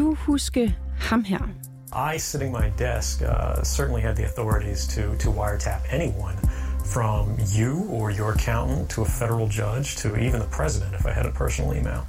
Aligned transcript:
Du 0.00 0.14
huske 0.14 0.74
ham 0.98 1.24
her? 1.24 1.48
I, 2.14 2.18
sitting 2.18 2.52
my 2.52 2.68
desk, 2.78 3.22
uh, 3.22 3.62
certainly 3.64 4.02
had 4.02 4.16
the 4.16 4.24
authorities 4.24 4.86
to, 4.86 5.00
to 5.00 5.30
wiretap 5.30 5.80
anyone 5.92 6.36
from 6.94 7.24
you 7.58 7.72
or 7.90 8.10
your 8.18 8.30
accountant 8.32 8.90
to 8.90 9.02
a 9.02 9.04
federal 9.04 9.48
judge 9.60 9.96
to 9.96 10.08
even 10.08 10.40
the 10.40 10.50
president 10.58 10.94
if 11.00 11.06
I 11.06 11.10
had 11.10 11.26
a 11.26 11.32
personal 11.32 11.76
email. 11.76 12.00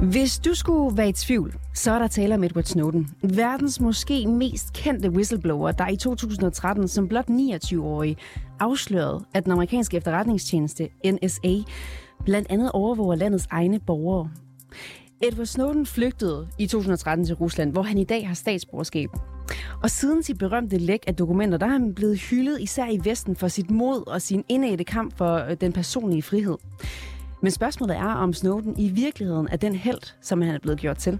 Hvis 0.00 0.38
du 0.38 0.54
skulle 0.54 0.96
være 0.96 1.08
i 1.08 1.12
tvivl, 1.12 1.54
så 1.74 1.90
er 1.90 1.98
der 1.98 2.08
tale 2.08 2.34
om 2.34 2.44
Edward 2.44 2.64
Snowden. 2.64 3.10
Verdens 3.22 3.80
måske 3.80 4.26
mest 4.26 4.72
kendte 4.72 5.10
whistleblower, 5.10 5.72
der 5.72 5.88
i 5.88 5.96
2013 5.96 6.88
som 6.88 7.08
blot 7.08 7.26
29-årig 7.30 8.16
afslørede, 8.60 9.24
at 9.34 9.44
den 9.44 9.52
amerikanske 9.52 9.96
efterretningstjeneste 9.96 10.88
NSA 11.06 11.54
blandt 12.24 12.50
andet 12.50 12.70
overvåger 12.72 13.14
landets 13.14 13.46
egne 13.50 13.78
borgere. 13.78 14.30
Edward 15.26 15.46
Snowden 15.46 15.86
flygtede 15.86 16.48
i 16.58 16.66
2013 16.66 17.26
til 17.26 17.34
Rusland, 17.34 17.72
hvor 17.72 17.82
han 17.82 17.98
i 17.98 18.04
dag 18.04 18.26
har 18.26 18.34
statsborgerskab. 18.34 19.10
Og 19.82 19.90
siden 19.90 20.22
sit 20.22 20.38
berømte 20.38 20.78
læk 20.78 21.04
af 21.06 21.16
dokumenter, 21.16 21.58
der 21.58 21.66
er 21.66 21.70
han 21.70 21.94
blevet 21.94 22.18
hyldet 22.20 22.60
især 22.60 22.86
i 22.90 23.00
Vesten 23.04 23.36
for 23.36 23.48
sit 23.48 23.70
mod 23.70 24.08
og 24.08 24.22
sin 24.22 24.44
indædte 24.48 24.84
kamp 24.84 25.16
for 25.16 25.34
øh, 25.34 25.56
den 25.60 25.72
personlige 25.72 26.22
frihed. 26.22 26.56
Men 27.42 27.50
spørgsmålet 27.50 27.96
er, 27.96 28.06
om 28.06 28.32
Snowden 28.32 28.78
i 28.78 28.88
virkeligheden 28.88 29.48
er 29.50 29.56
den 29.56 29.74
held, 29.74 30.14
som 30.22 30.42
han 30.42 30.54
er 30.54 30.58
blevet 30.58 30.80
gjort 30.80 30.98
til. 30.98 31.18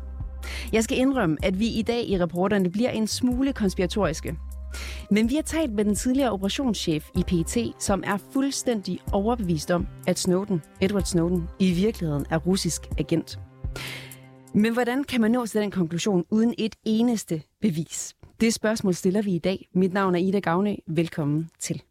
Jeg 0.73 0.85
skal 0.85 0.99
indrømme, 0.99 1.37
at 1.43 1.61
vi 1.61 1.67
i 1.67 1.83
dag 1.83 2.09
i 2.09 2.21
reporterne 2.21 2.71
bliver 2.71 2.91
en 2.91 3.07
smule 3.07 3.53
konspiratoriske. 3.53 4.37
Men 5.11 5.31
vi 5.31 5.35
har 5.35 5.43
talt 5.43 5.73
med 5.73 5.85
den 5.85 5.95
tidligere 5.95 6.31
operationschef 6.31 7.09
i 7.17 7.23
PET, 7.27 7.73
som 7.79 8.03
er 8.07 8.17
fuldstændig 8.33 8.99
overbevist 9.13 9.71
om, 9.71 9.87
at 10.07 10.19
Snowden, 10.19 10.63
Edward 10.81 11.05
Snowden, 11.05 11.49
i 11.59 11.73
virkeligheden 11.73 12.27
er 12.31 12.39
russisk 12.39 12.83
agent. 12.99 13.39
Men 14.57 14.73
hvordan 14.73 15.05
kan 15.05 15.21
man 15.21 15.31
nå 15.31 15.47
til 15.47 15.61
den 15.61 15.71
konklusion 15.71 16.25
uden 16.31 16.55
et 16.59 16.77
eneste 16.85 17.43
bevis? 17.61 18.17
Det 18.41 18.55
spørgsmål 18.55 18.95
stiller 18.95 19.23
vi 19.23 19.35
i 19.35 19.39
dag. 19.39 19.69
Mit 19.73 19.93
navn 19.93 20.15
er 20.15 20.19
Ida 20.19 20.39
Gavne. 20.39 20.77
Velkommen 20.87 21.51
til. 21.59 21.83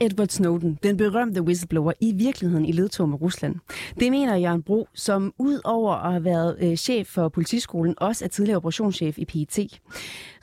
Edward 0.00 0.28
Snowden, 0.28 0.78
den 0.82 0.96
berømte 0.96 1.42
whistleblower, 1.42 1.92
i 2.00 2.12
virkeligheden 2.14 2.64
i 2.64 2.72
ledtog 2.72 3.08
med 3.08 3.20
Rusland? 3.20 3.54
Det 4.00 4.10
mener 4.10 4.36
Jørgen 4.36 4.62
Bro, 4.62 4.88
som 4.94 5.34
ud 5.38 5.60
over 5.64 5.92
at 5.94 6.12
have 6.12 6.24
været 6.24 6.56
øh, 6.62 6.76
chef 6.76 7.06
for 7.06 7.28
politiskolen, 7.28 7.94
også 7.98 8.24
er 8.24 8.28
tidligere 8.28 8.56
operationschef 8.56 9.18
i 9.18 9.24
PET. 9.24 9.80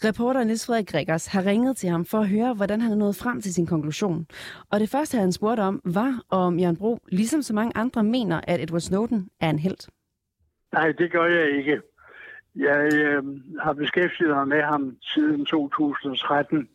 Reporter 0.05 0.43
Niels 0.43 0.65
Frederik 0.65 0.87
Gregers 0.87 1.27
har 1.27 1.45
ringet 1.45 1.77
til 1.77 1.89
ham 1.89 2.05
for 2.05 2.17
at 2.17 2.27
høre, 2.27 2.53
hvordan 2.53 2.81
han 2.81 2.91
er 2.91 2.95
nået 2.95 3.15
frem 3.15 3.41
til 3.41 3.53
sin 3.53 3.67
konklusion. 3.67 4.27
Og 4.71 4.79
det 4.79 4.89
første, 4.89 5.17
han 5.17 5.31
spurgte 5.31 5.61
om, 5.61 5.81
var, 5.85 6.21
om 6.29 6.59
Jørgen 6.59 6.77
Bro, 6.77 6.99
ligesom 7.07 7.41
så 7.41 7.53
mange 7.53 7.71
andre, 7.75 8.03
mener, 8.03 8.41
at 8.47 8.63
Edward 8.63 8.81
Snowden 8.81 9.29
er 9.39 9.49
en 9.49 9.59
held. 9.59 9.91
Nej, 10.73 10.91
det 10.91 11.11
gør 11.11 11.25
jeg 11.25 11.57
ikke. 11.57 11.81
Jeg 12.55 12.93
øh, 12.93 13.23
har 13.63 13.73
beskæftiget 13.73 14.35
mig 14.35 14.47
med 14.47 14.61
ham 14.61 14.97
siden 15.01 15.45
2013. 15.45 16.69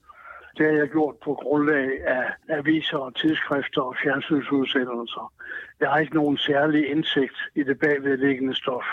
Det 0.59 0.67
har 0.67 0.73
jeg 0.73 0.89
gjort 0.89 1.17
på 1.25 1.35
grundlag 1.35 2.07
af 2.07 2.25
aviser 2.49 2.99
og 2.99 3.15
tidsskrifter 3.15 3.83
og 3.83 3.97
fjernsynsudsendelser. 4.03 5.33
Jeg 5.81 5.89
har 5.91 5.99
ikke 5.99 6.15
nogen 6.15 6.37
særlig 6.37 6.91
indsigt 6.91 7.39
i 7.55 7.63
det 7.63 7.79
bagvedliggende 7.79 8.55
stof. 8.55 8.85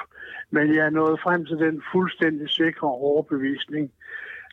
Men 0.50 0.76
jeg 0.76 0.86
er 0.86 0.90
nået 0.90 1.20
frem 1.20 1.46
til 1.46 1.58
den 1.58 1.84
fuldstændig 1.92 2.50
sikre 2.50 2.88
overbevisning, 2.88 3.92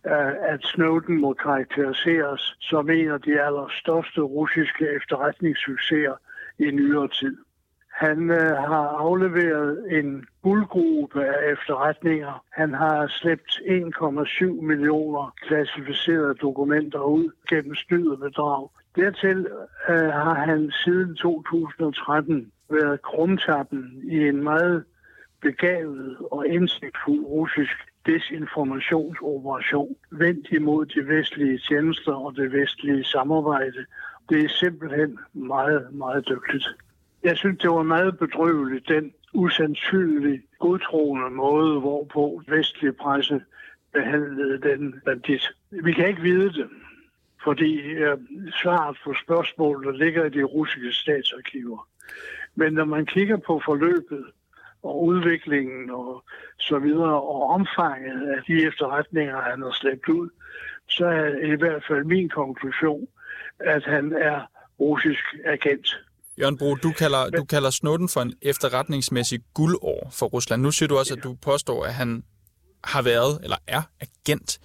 øh, 0.06 0.32
at 0.52 0.60
Snowden 0.64 1.20
må 1.20 1.32
karakteriseres 1.32 2.56
som 2.60 2.90
en 2.90 3.10
af 3.10 3.20
de 3.20 3.42
allerstørste 3.42 4.20
russiske 4.20 4.88
efterretningssucceser 4.96 6.16
i 6.58 6.70
nyere 6.70 7.08
tid. 7.08 7.36
Han 8.06 8.30
øh, 8.30 8.56
har 8.56 8.86
afleveret 9.06 9.98
en 9.98 10.26
guldgruppe 10.42 11.24
af 11.24 11.52
efterretninger. 11.52 12.44
Han 12.50 12.74
har 12.74 13.06
slæbt 13.06 13.50
1,7 13.50 14.44
millioner 14.62 15.34
klassificerede 15.46 16.34
dokumenter 16.34 17.00
ud 17.00 17.30
gennem 17.48 17.74
snyd 17.74 18.08
og 18.08 18.18
bedrag. 18.18 18.68
Dertil 18.96 19.46
øh, 19.88 20.12
har 20.24 20.34
han 20.34 20.72
siden 20.84 21.16
2013 21.16 22.52
været 22.70 23.02
krumtappen 23.02 24.02
i 24.04 24.28
en 24.28 24.42
meget 24.42 24.84
begavet 25.42 26.16
og 26.30 26.46
indsigtfuld 26.46 27.24
russisk 27.24 27.76
desinformationsoperation 28.06 29.96
vendt 30.10 30.48
imod 30.52 30.86
de 30.86 31.08
vestlige 31.08 31.58
tjenester 31.58 32.12
og 32.12 32.36
det 32.36 32.52
vestlige 32.52 33.04
samarbejde. 33.04 33.84
Det 34.28 34.44
er 34.44 34.48
simpelthen 34.48 35.18
meget, 35.32 35.88
meget 35.92 36.28
dygtigt. 36.28 36.66
Jeg 37.22 37.36
synes, 37.36 37.58
det 37.58 37.70
var 37.70 37.82
meget 37.82 38.18
bedrøveligt, 38.18 38.88
den 38.88 39.12
usandsynlig 39.34 40.42
godtroende 40.58 41.30
måde, 41.30 41.80
hvorpå 41.80 42.42
vestlige 42.48 42.92
presse 42.92 43.40
behandlede 43.92 44.60
den 44.60 45.00
bandit. 45.04 45.50
Vi 45.70 45.92
kan 45.92 46.08
ikke 46.08 46.22
vide 46.22 46.52
det, 46.52 46.68
fordi 47.44 47.80
øh, 47.80 48.18
svaret 48.62 48.96
på 49.04 49.14
spørgsmålet 49.24 49.98
ligger 49.98 50.24
i 50.24 50.30
de 50.30 50.42
russiske 50.42 50.92
statsarkiver. 50.92 51.88
Men 52.54 52.72
når 52.72 52.84
man 52.84 53.06
kigger 53.06 53.36
på 53.36 53.60
forløbet 53.64 54.24
og 54.82 55.04
udviklingen 55.04 55.90
og 55.90 56.24
så 56.58 56.78
videre, 56.78 57.20
og 57.20 57.42
omfanget 57.50 58.28
af 58.30 58.42
de 58.46 58.66
efterretninger, 58.66 59.40
han 59.40 59.62
har 59.62 59.70
slæbt 59.70 60.08
ud, 60.08 60.28
så 60.88 61.06
er 61.06 61.52
i 61.52 61.54
hvert 61.54 61.84
fald 61.88 62.04
min 62.04 62.28
konklusion, 62.28 63.08
at 63.58 63.84
han 63.84 64.12
er 64.12 64.40
russisk 64.80 65.24
agent. 65.44 65.96
Jørgen 66.40 66.58
Bro, 66.58 66.74
du 66.74 66.92
kalder, 66.92 67.30
du 67.30 67.44
kalder 67.44 67.70
Snowden 67.70 68.08
for 68.08 68.20
en 68.20 68.34
efterretningsmæssig 68.42 69.40
guldår 69.54 70.10
for 70.12 70.26
Rusland. 70.26 70.62
Nu 70.62 70.70
siger 70.70 70.88
du 70.88 70.98
også, 70.98 71.14
at 71.14 71.24
du 71.24 71.36
påstår, 71.42 71.84
at 71.84 71.94
han 71.94 72.22
har 72.84 73.02
været 73.02 73.40
eller 73.42 73.56
er 73.66 73.82
agent. 74.00 74.60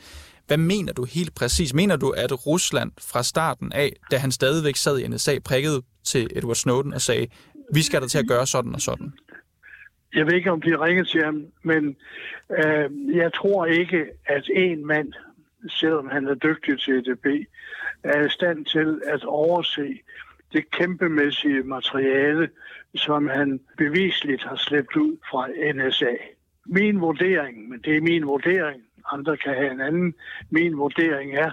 Hvad 0.48 0.58
mener 0.58 0.94
du 0.94 1.06
helt 1.06 1.36
præcis? 1.36 1.74
Mener 1.74 1.96
du, 1.96 2.10
at 2.10 2.48
Rusland 2.48 2.92
fra 3.12 3.24
starten 3.24 3.72
af, 3.74 3.94
da 4.12 4.18
han 4.18 4.32
stadigvæk 4.32 4.76
sad 4.76 5.00
i 5.00 5.08
NSA, 5.08 5.40
prikkede 5.46 5.82
til 6.04 6.30
Edward 6.36 6.56
Snowden 6.56 6.94
og 6.94 7.02
sagde, 7.02 7.28
vi 7.74 7.82
skal 7.82 8.02
der 8.02 8.08
til 8.08 8.20
at 8.20 8.28
gøre 8.28 8.48
sådan 8.48 8.76
og 8.76 8.82
sådan? 8.82 9.14
Jeg 10.14 10.26
ved 10.26 10.34
ikke, 10.34 10.52
om 10.52 10.62
de 10.62 10.76
ringede 10.76 11.10
til 11.10 11.24
ham, 11.24 11.46
men 11.64 11.96
øh, 12.58 13.16
jeg 13.16 13.34
tror 13.34 13.66
ikke, 13.66 14.06
at 14.26 14.44
en 14.56 14.88
mand, 14.88 15.14
selvom 15.70 16.10
han 16.10 16.28
er 16.28 16.36
dygtig 16.36 16.80
til 16.80 16.94
EDB, 16.94 17.26
er 18.04 18.26
i 18.26 18.30
stand 18.30 18.66
til 18.66 19.02
at 19.08 19.24
overse 19.24 20.00
det 20.56 20.72
kæmpemæssige 20.72 21.64
materiale, 21.64 22.50
som 22.96 23.28
han 23.28 23.60
bevisligt 23.78 24.44
har 24.44 24.56
slæbt 24.56 24.96
ud 24.96 25.18
fra 25.30 25.42
NSA. 25.74 26.16
Min 26.66 27.02
vurdering, 27.02 27.70
men 27.70 27.80
det 27.86 27.98
er 27.98 28.02
min 28.02 28.26
vurdering, 28.26 28.82
andre 29.14 29.38
kan 29.38 29.54
have 29.54 29.72
en 29.72 29.82
anden, 29.82 30.14
min 30.50 30.78
vurdering 30.78 31.36
er, 31.36 31.52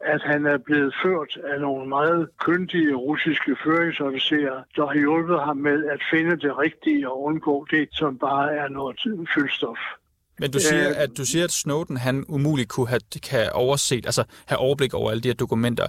at 0.00 0.22
han 0.22 0.46
er 0.46 0.58
blevet 0.58 0.94
ført 1.02 1.32
af 1.52 1.60
nogle 1.60 1.88
meget 1.88 2.28
kyndige 2.38 2.94
russiske 2.94 3.56
føringsofficerer, 3.64 4.62
der 4.76 4.86
har 4.86 4.98
hjulpet 4.98 5.40
ham 5.40 5.56
med 5.56 5.84
at 5.84 6.00
finde 6.10 6.36
det 6.44 6.58
rigtige 6.58 7.10
og 7.10 7.22
undgå 7.22 7.66
det, 7.70 7.88
som 7.92 8.18
bare 8.18 8.56
er 8.56 8.68
noget 8.68 8.96
fyldstof. 9.34 9.78
Men 10.38 10.50
du 10.50 10.58
siger, 10.58 10.94
at 10.96 11.10
du 11.16 11.24
siger, 11.24 11.44
at 11.44 11.50
Snowden 11.50 11.96
han 11.96 12.24
umuligt 12.28 12.68
kunne 12.68 12.88
have 12.88 13.00
kan 13.30 13.46
overset, 13.52 14.06
altså 14.06 14.24
have 14.46 14.58
overblik 14.58 14.94
over 14.94 15.10
alle 15.10 15.22
de 15.22 15.28
her 15.28 15.34
dokumenter 15.34 15.86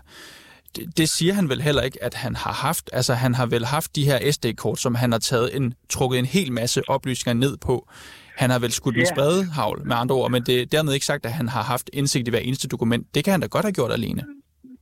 det, 0.75 0.97
det 0.97 1.09
siger 1.09 1.33
han 1.33 1.50
vel 1.50 1.62
heller 1.62 1.81
ikke, 1.81 2.03
at 2.03 2.13
han 2.13 2.35
har 2.35 2.53
haft. 2.53 2.89
Altså, 2.94 3.13
han 3.13 3.33
har 3.33 3.45
vel 3.45 3.65
haft 3.65 3.95
de 3.95 4.06
her 4.06 4.31
SD-kort, 4.31 4.79
som 4.79 4.95
han 4.95 5.12
har 5.12 5.19
taget 5.19 5.56
en, 5.56 5.73
trukket 5.89 6.19
en 6.19 6.25
hel 6.25 6.51
masse 6.51 6.81
oplysninger 6.88 7.39
ned 7.39 7.57
på. 7.57 7.89
Han 8.38 8.50
har 8.50 8.59
vel 8.59 8.71
skudt 8.71 8.95
med 8.95 9.06
yeah. 9.06 9.15
spredehavl, 9.15 9.81
med 9.85 9.95
andre 9.95 10.15
ord, 10.15 10.31
men 10.31 10.44
det 10.44 10.62
er 10.62 10.65
dermed 10.65 10.94
ikke 10.94 11.06
sagt, 11.06 11.25
at 11.25 11.31
han 11.31 11.50
har 11.50 11.63
haft 11.63 11.89
indsigt 11.94 12.27
i 12.27 12.31
hver 12.31 12.39
eneste 12.39 12.68
dokument. 12.68 13.15
Det 13.15 13.23
kan 13.23 13.31
han 13.31 13.41
da 13.41 13.47
godt 13.47 13.65
have 13.65 13.73
gjort 13.73 13.91
alene. 13.91 14.23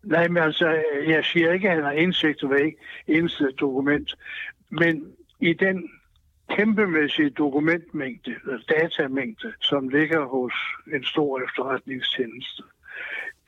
Nej, 0.03 0.27
men 0.27 0.43
altså, 0.43 0.75
jeg 1.07 1.25
siger 1.25 1.53
ikke, 1.53 1.69
at 1.69 1.75
han 1.75 1.83
har 1.83 1.91
indsigt 1.91 2.43
i 2.43 2.47
hver 2.47 2.71
eneste 3.07 3.51
dokument. 3.59 4.15
Men 4.69 5.03
i 5.41 5.53
den 5.53 5.89
kæmpemæssige 6.49 7.29
dokumentmængde, 7.29 8.35
eller 8.45 8.59
datamængde, 8.69 9.53
som 9.61 9.89
ligger 9.89 10.25
hos 10.25 10.53
en 10.93 11.03
stor 11.03 11.41
efterretningstjeneste, 11.41 12.63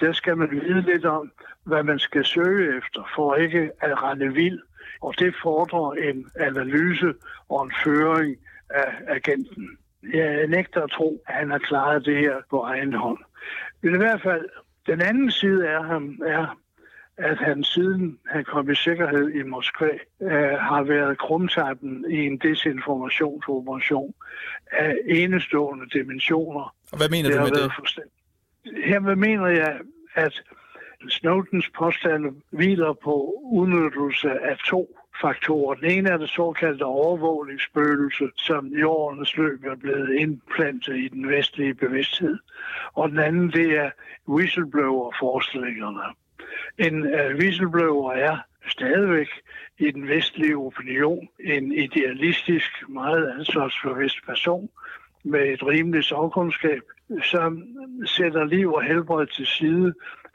der 0.01 0.13
skal 0.13 0.38
man 0.38 0.51
vide 0.51 0.81
lidt 0.81 1.06
om, 1.06 1.31
hvad 1.63 1.83
man 1.83 2.00
skal 2.00 2.25
søge 2.25 2.77
efter, 2.77 3.12
for 3.15 3.36
ikke 3.36 3.71
at 3.81 4.03
rende 4.03 4.33
vild. 4.33 4.59
Og 5.01 5.13
det 5.19 5.36
fordrer 5.44 5.92
en 5.92 6.25
analyse 6.39 7.13
og 7.50 7.63
en 7.63 7.71
føring 7.83 8.38
af 8.69 8.94
agenten. 9.07 9.77
Jeg 10.13 10.48
nægter 10.48 10.81
at 10.81 10.92
tro, 10.92 11.21
at 11.27 11.33
han 11.33 11.51
har 11.51 11.59
klaret 11.59 12.06
det 12.06 12.18
her 12.18 12.36
på 12.50 12.62
egen 12.62 12.94
hånd. 12.94 13.19
Men 13.81 13.95
i 13.95 13.98
hvert 13.98 14.21
fald, 14.21 14.45
den 14.88 15.01
anden 15.01 15.31
side 15.31 15.69
af 15.69 15.86
ham 15.86 16.19
er, 16.25 16.57
at 17.18 17.38
han 17.38 17.63
siden 17.63 18.19
han 18.27 18.44
kom 18.44 18.69
i 18.71 18.75
sikkerhed 18.75 19.30
i 19.30 19.44
Moskva, 19.44 19.89
øh, 20.21 20.57
har 20.69 20.83
været 20.83 21.18
krumtappen 21.18 22.06
i 22.09 22.25
en 22.25 22.38
desinformationsoperation 22.38 24.13
af 24.71 24.95
enestående 25.06 25.89
dimensioner. 25.89 26.75
Og 26.92 26.98
hvad 26.98 27.09
mener 27.09 27.30
det 27.30 27.38
du 27.38 27.44
med 27.44 27.51
det? 27.51 28.03
Hermed 28.86 29.15
mener 29.15 29.48
jeg, 29.48 29.80
at 30.15 30.43
Snowdens 31.09 31.69
påstande 31.69 32.29
hviler 32.49 32.93
på 32.93 33.41
udnyttelse 33.51 34.29
af 34.29 34.57
to 34.57 34.97
faktorer. 35.21 35.75
Den 35.75 35.91
ene 35.91 36.09
er 36.09 36.17
det 36.17 36.29
såkaldte 36.29 36.83
overvågningsspøgelse, 36.83 38.29
som 38.35 38.77
i 38.77 38.83
årenes 38.83 39.37
løb 39.37 39.63
er 39.63 39.75
blevet 39.75 40.13
indplantet 40.19 40.97
i 40.97 41.07
den 41.07 41.29
vestlige 41.29 41.73
bevidsthed. 41.73 42.37
Og 42.93 43.09
den 43.09 43.19
anden, 43.19 43.51
det 43.51 43.77
er 43.77 43.91
whistleblower-forestillingerne. 44.27 46.15
En 46.77 47.03
uh, 47.03 47.35
whistleblower 47.39 48.13
er 48.13 48.37
stadigvæk 48.67 49.29
i 49.77 49.91
den 49.91 50.07
vestlige 50.07 50.57
opinion 50.57 51.27
en 51.39 51.71
idealistisk, 51.71 52.89
meget 52.89 53.33
ansvarsforvist 53.39 54.25
person 54.25 54.69
med 55.23 55.53
et 55.53 55.67
rimeligt 55.67 56.05
sagkundskab, 56.05 56.81
som 57.23 57.63
sætter 58.05 58.45
liv 58.45 58.73
og 58.73 58.83
helbred 58.83 59.27
til 59.27 59.45
side 59.45 59.93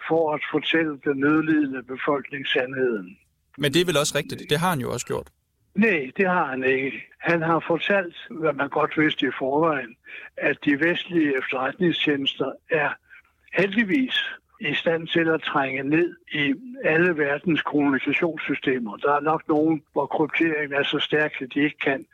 for 0.08 0.34
at 0.34 0.40
fortælle 0.52 0.98
den 1.04 1.16
nødlidende 1.20 1.82
befolkning 1.82 2.46
sandheden. 2.46 3.18
Men 3.58 3.72
det 3.72 3.80
er 3.80 3.86
vel 3.86 3.96
også 3.96 4.18
rigtigt. 4.18 4.50
Det 4.50 4.58
har 4.58 4.70
han 4.70 4.80
jo 4.80 4.92
også 4.92 5.06
gjort. 5.06 5.28
Nej, 5.74 6.10
det 6.16 6.26
har 6.28 6.46
han 6.46 6.64
ikke. 6.64 7.02
Han 7.18 7.42
har 7.42 7.64
fortalt, 7.66 8.16
hvad 8.30 8.52
man 8.52 8.68
godt 8.68 8.98
vidste 8.98 9.26
i 9.26 9.30
forvejen, 9.38 9.96
at 10.36 10.56
de 10.64 10.80
vestlige 10.80 11.38
efterretningstjenester 11.38 12.52
er 12.70 12.90
heldigvis 13.52 14.24
i 14.60 14.74
stand 14.74 15.06
til 15.06 15.28
at 15.28 15.42
trænge 15.42 15.82
ned 15.82 16.16
i 16.32 16.54
alle 16.84 17.16
verdens 17.16 17.62
kommunikationssystemer. 17.62 18.96
Der 18.96 19.12
er 19.12 19.20
nok 19.20 19.48
nogen, 19.48 19.82
hvor 19.92 20.06
krypteringen 20.06 20.78
er 20.78 20.82
så 20.82 20.98
stærk, 20.98 21.32
at 21.42 21.48
de 21.54 21.60
ikke 21.60 21.78
kan. 21.78 22.06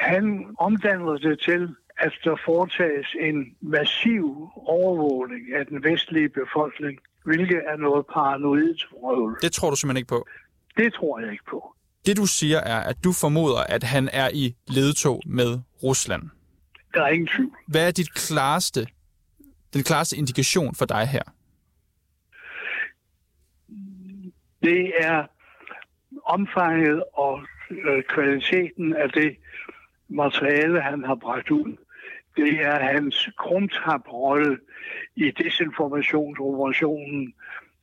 Han 0.00 0.46
omdanner 0.58 1.16
det 1.16 1.40
til, 1.40 1.74
at 1.98 2.12
der 2.24 2.36
foretages 2.44 3.06
en 3.20 3.56
massiv 3.60 4.50
overvågning 4.54 5.54
af 5.58 5.66
den 5.66 5.84
vestlige 5.84 6.28
befolkning, 6.28 6.98
hvilket 7.24 7.62
er 7.66 7.76
noget 7.76 8.06
paranoid 8.06 8.76
røvel. 8.92 9.36
Det 9.42 9.52
tror 9.52 9.70
du 9.70 9.76
simpelthen 9.76 10.00
ikke 10.00 10.08
på? 10.08 10.26
Det 10.76 10.94
tror 10.94 11.20
jeg 11.20 11.32
ikke 11.32 11.44
på. 11.50 11.74
Det 12.06 12.16
du 12.16 12.26
siger 12.26 12.58
er, 12.58 12.80
at 12.80 12.96
du 13.04 13.12
formoder, 13.12 13.62
at 13.68 13.82
han 13.82 14.08
er 14.12 14.28
i 14.32 14.54
ledtog 14.68 15.22
med 15.26 15.60
Rusland. 15.82 16.22
Der 16.94 17.02
er 17.02 17.08
ingen 17.08 17.26
tvivl. 17.26 17.52
Hvad 17.68 17.86
er 17.86 17.90
dit 17.90 18.14
klareste, 18.14 18.86
den 19.74 19.82
klareste 19.82 20.16
indikation 20.16 20.74
for 20.74 20.84
dig 20.84 21.06
her? 21.06 21.22
Det 24.62 24.92
er 24.98 25.26
omfanget 26.24 27.02
og 27.12 27.40
øh, 27.70 28.02
kvaliteten 28.02 28.96
af 28.96 29.10
det 29.10 29.36
materiale, 30.08 30.80
han 30.80 31.04
har 31.04 31.14
bragt 31.14 31.50
ud. 31.50 31.76
Det 32.36 32.60
er 32.60 32.78
hans 32.78 33.30
krumtaprolle 33.38 34.58
i 35.16 35.30
desinformationsoperationen, 35.30 37.34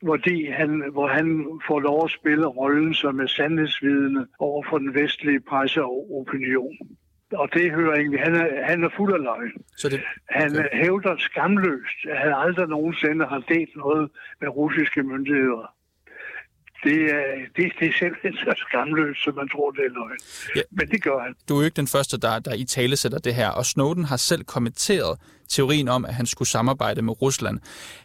fordi 0.05 0.49
han, 0.49 0.89
hvor 0.91 1.07
han 1.07 1.59
får 1.67 1.79
lov 1.79 2.05
at 2.05 2.11
spille 2.11 2.47
rollen 2.47 2.93
som 2.93 3.19
er 3.19 3.27
sandhedsvidende 3.27 4.27
over 4.39 4.63
for 4.69 4.77
den 4.77 4.93
vestlige 4.93 5.39
presse 5.39 5.83
og 5.83 6.07
opinion. 6.19 6.77
Og 7.33 7.49
det 7.53 7.71
hører 7.71 7.95
egentlig, 7.95 8.19
han 8.19 8.35
er, 8.35 8.65
han 8.65 8.83
er 8.83 8.89
fuld 8.97 9.13
af 9.13 9.19
løgn. 9.19 9.51
Så 9.77 9.89
det, 9.89 9.93
okay. 9.93 10.05
Han 10.29 10.67
hævder 10.73 11.15
skamløst, 11.17 11.99
at 12.09 12.17
han 12.17 12.33
aldrig 12.35 12.67
nogensinde 12.67 13.25
har 13.25 13.39
delt 13.39 13.75
noget 13.75 14.09
med 14.41 14.49
russiske 14.49 15.03
myndigheder 15.03 15.73
det 16.83 16.99
er, 17.17 17.25
det, 17.55 17.71
det 17.79 17.87
er 17.87 17.93
simpelthen 17.99 18.33
så 18.33 18.53
skamløst, 18.67 19.23
som 19.23 19.35
man 19.35 19.49
tror, 19.49 19.71
det 19.71 19.83
er 19.89 19.93
løgn. 19.99 20.19
Ja. 20.55 20.61
Men 20.71 20.87
det 20.87 21.03
gør 21.03 21.19
han. 21.25 21.35
Du 21.49 21.55
er 21.55 21.59
jo 21.59 21.65
ikke 21.65 21.75
den 21.75 21.87
første, 21.87 22.17
der, 22.17 22.39
der 22.39 22.53
i 22.53 22.63
tale 22.63 22.95
sætter 22.97 23.19
det 23.19 23.35
her, 23.35 23.49
og 23.49 23.65
Snowden 23.65 24.05
har 24.05 24.17
selv 24.17 24.43
kommenteret 24.43 25.19
teorien 25.49 25.87
om, 25.87 26.05
at 26.05 26.13
han 26.13 26.25
skulle 26.25 26.49
samarbejde 26.49 27.01
med 27.01 27.21
Rusland. 27.21 27.59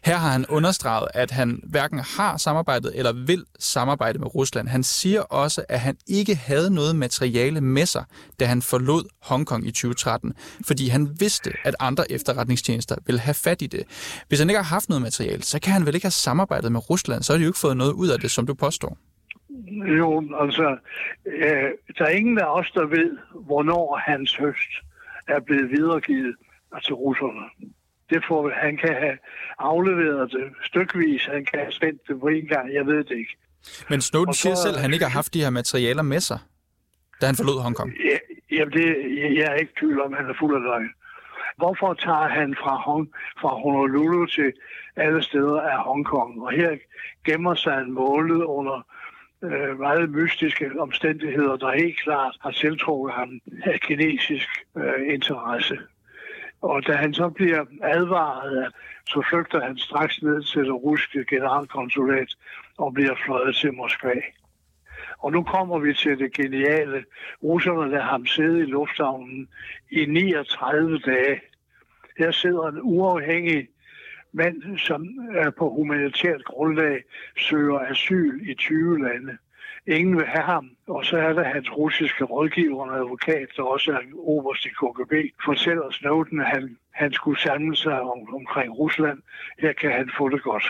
Her 0.04 0.16
har 0.16 0.30
han 0.30 0.46
understreget, 0.48 1.08
at 1.14 1.30
han 1.30 1.60
hverken 1.64 1.98
har 1.98 2.36
samarbejdet 2.36 2.92
eller 2.94 3.12
vil 3.26 3.44
samarbejde 3.58 4.18
med 4.18 4.34
Rusland. 4.34 4.68
Han 4.68 4.82
siger 4.82 5.20
også, 5.20 5.64
at 5.68 5.80
han 5.80 5.96
ikke 6.06 6.34
havde 6.34 6.74
noget 6.74 6.96
materiale 6.96 7.60
med 7.60 7.86
sig, 7.86 8.04
da 8.40 8.44
han 8.44 8.62
forlod 8.62 9.04
Hongkong 9.22 9.66
i 9.66 9.70
2013, 9.70 10.34
fordi 10.66 10.88
han 10.88 11.08
vidste, 11.20 11.52
at 11.64 11.74
andre 11.80 12.12
efterretningstjenester 12.12 12.96
ville 13.06 13.20
have 13.20 13.34
fat 13.34 13.62
i 13.62 13.66
det. 13.66 13.84
Hvis 14.28 14.38
han 14.38 14.50
ikke 14.50 14.58
har 14.58 14.74
haft 14.74 14.88
noget 14.88 15.02
materiale, 15.02 15.42
så 15.42 15.60
kan 15.60 15.72
han 15.72 15.86
vel 15.86 15.94
ikke 15.94 16.04
have 16.04 16.10
samarbejdet 16.10 16.72
med 16.72 16.90
Rusland, 16.90 17.22
så 17.22 17.32
har 17.32 17.38
de 17.38 17.44
jo 17.44 17.48
ikke 17.48 17.58
fået 17.58 17.76
noget 17.76 17.92
ud 17.92 18.08
af 18.08 18.20
det, 18.20 18.30
som 18.30 18.46
du 18.46 18.54
påstår. 18.54 18.98
Jo, 19.98 20.24
altså, 20.40 20.76
øh, 21.26 21.70
der 21.98 22.04
er 22.04 22.08
ingen 22.08 22.38
af 22.38 22.58
os, 22.58 22.70
der 22.70 22.86
ved, 22.86 23.18
hvornår 23.46 24.00
hans 24.06 24.36
høst 24.36 24.72
er 25.28 25.40
blevet 25.40 25.70
videregivet 25.70 26.36
altså 26.72 26.94
russerne. 26.94 27.70
Det 28.10 28.24
får, 28.28 28.50
han 28.50 28.76
kan 28.76 28.94
have 28.94 29.18
afleveret 29.58 30.32
det 30.32 30.52
stykvis, 30.64 31.26
han 31.26 31.44
kan 31.44 31.58
have 31.58 31.72
spændt 31.72 32.00
det 32.08 32.20
på 32.20 32.26
en 32.26 32.46
gang, 32.46 32.74
jeg 32.74 32.86
ved 32.86 33.04
det 33.04 33.16
ikke. 33.18 33.36
Men 33.90 34.00
Snowden 34.00 34.34
så, 34.34 34.40
siger 34.40 34.54
selv, 34.54 34.74
at 34.76 34.82
han 34.82 34.92
ikke 34.92 35.04
har 35.04 35.12
haft 35.12 35.34
de 35.34 35.42
her 35.42 35.50
materialer 35.50 36.02
med 36.02 36.20
sig, 36.20 36.38
da 37.20 37.26
han 37.26 37.36
forlod 37.36 37.62
Hongkong. 37.62 37.92
Ja, 38.10 38.18
jamen, 38.56 38.72
det, 38.72 38.86
jeg 39.36 39.46
er 39.52 39.54
ikke 39.54 39.72
tvivl 39.78 40.00
om, 40.00 40.12
at 40.12 40.20
han 40.20 40.30
er 40.30 40.34
fuld 40.38 40.54
af 40.56 40.62
løgn. 40.62 40.90
Hvorfor 41.56 41.94
tager 41.94 42.28
han 42.28 42.54
fra, 42.62 42.76
Hong, 42.76 43.08
fra 43.40 43.48
Honolulu 43.48 44.26
til 44.26 44.52
alle 44.96 45.22
steder 45.22 45.60
af 45.60 45.78
Hongkong? 45.78 46.42
Og 46.42 46.52
her 46.52 46.76
gemmer 47.24 47.54
sig 47.54 47.78
en 47.80 47.92
målet 47.92 48.44
under 48.44 48.86
øh, 49.44 49.78
meget 49.78 50.10
mystiske 50.10 50.70
omstændigheder, 50.78 51.56
der 51.56 51.72
helt 51.72 52.00
klart 52.00 52.36
har 52.40 52.50
tiltrukket 52.50 53.14
ham 53.14 53.40
af 53.64 53.80
kinesisk 53.80 54.48
øh, 54.76 55.14
interesse. 55.14 55.78
Og 56.60 56.86
da 56.86 56.92
han 56.92 57.14
så 57.14 57.28
bliver 57.28 57.64
advaret, 57.82 58.74
så 59.06 59.26
flygter 59.30 59.60
han 59.60 59.78
straks 59.78 60.22
ned 60.22 60.42
til 60.42 60.64
det 60.64 60.74
russiske 60.74 61.24
generalkonsulat 61.24 62.36
og 62.78 62.94
bliver 62.94 63.14
fløjet 63.24 63.56
til 63.56 63.74
Moskva. 63.74 64.20
Og 65.18 65.32
nu 65.32 65.42
kommer 65.42 65.78
vi 65.78 65.94
til 65.94 66.18
det 66.18 66.32
geniale. 66.32 67.04
Russerne 67.42 67.90
lader 67.90 68.02
ham 68.02 68.26
sidde 68.26 68.60
i 68.60 68.66
lufthavnen 68.66 69.48
i 69.90 70.06
39 70.06 70.98
dage. 70.98 71.40
Her 72.18 72.30
sidder 72.30 72.68
en 72.68 72.80
uafhængig 72.82 73.68
mand, 74.32 74.78
som 74.78 75.06
er 75.34 75.50
på 75.50 75.70
humanitært 75.70 76.44
grundlag 76.44 77.02
søger 77.36 77.78
asyl 77.78 78.50
i 78.50 78.54
20 78.54 79.02
lande. 79.02 79.38
Ingen 79.96 80.16
vil 80.16 80.26
have 80.26 80.44
ham. 80.44 80.70
Og 80.88 81.04
så 81.04 81.16
er 81.16 81.32
der 81.32 81.44
hans 81.44 81.68
russiske 81.76 82.24
rådgiver 82.24 82.86
og 82.86 82.96
advokat, 82.96 83.48
der 83.56 83.62
også 83.62 83.90
er 83.90 84.02
oberst 84.34 84.66
i 84.66 84.68
KGB, 84.68 85.12
fortæller 85.44 85.90
Snowden, 85.90 86.40
at 86.40 86.46
han, 86.46 86.76
han 86.94 87.12
skulle 87.12 87.40
samle 87.40 87.76
sig 87.76 88.00
om, 88.00 88.34
omkring 88.34 88.78
Rusland. 88.78 89.18
Her 89.58 89.72
kan 89.72 89.90
han 89.92 90.10
få 90.18 90.28
det 90.28 90.42
godt. 90.42 90.66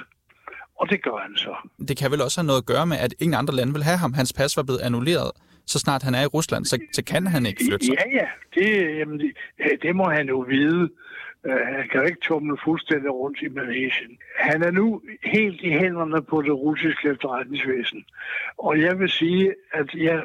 Og 0.80 0.90
det 0.90 1.02
gør 1.02 1.16
han 1.26 1.36
så. 1.36 1.54
Det 1.88 1.96
kan 1.96 2.10
vel 2.10 2.22
også 2.22 2.40
have 2.40 2.46
noget 2.46 2.62
at 2.62 2.66
gøre 2.66 2.86
med, 2.86 2.96
at 2.96 3.14
ingen 3.20 3.38
andre 3.38 3.54
lande 3.54 3.72
vil 3.72 3.82
have 3.82 3.98
ham. 3.98 4.12
Hans 4.12 4.32
pas 4.32 4.56
var 4.56 4.62
blevet 4.62 4.80
annulleret. 4.80 5.30
Så 5.66 5.78
snart 5.78 6.02
han 6.02 6.14
er 6.14 6.22
i 6.22 6.26
Rusland, 6.26 6.64
så, 6.64 6.78
så 6.92 7.04
kan 7.04 7.26
han 7.26 7.46
ikke 7.46 7.64
flytte 7.68 7.86
sig. 7.86 7.94
Ja, 7.98 8.18
ja. 8.20 8.28
Det, 8.54 8.98
jamen, 8.98 9.20
det, 9.20 9.32
det 9.82 9.96
må 9.96 10.10
han 10.10 10.28
jo 10.28 10.38
vide. 10.48 10.90
Øh, 11.46 11.66
han 11.76 11.88
kan 11.92 12.06
ikke 12.06 12.20
tumle 12.20 12.58
fuldstændig 12.64 13.10
rundt 13.10 13.42
i 13.42 13.48
Malaysia. 13.48 14.06
Han 14.38 14.62
er 14.62 14.70
nu 14.70 15.02
helt 15.22 15.60
i 15.60 15.70
hænderne 15.70 16.22
på 16.22 16.42
det 16.42 16.52
russiske 16.52 17.08
efterretningsvæsen. 17.08 18.04
Og 18.58 18.80
jeg 18.80 18.98
vil 18.98 19.10
sige, 19.10 19.54
at 19.72 19.94
jeg 19.94 20.22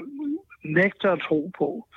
nægter 0.64 1.12
at 1.12 1.20
tro 1.20 1.52
på, 1.58 1.88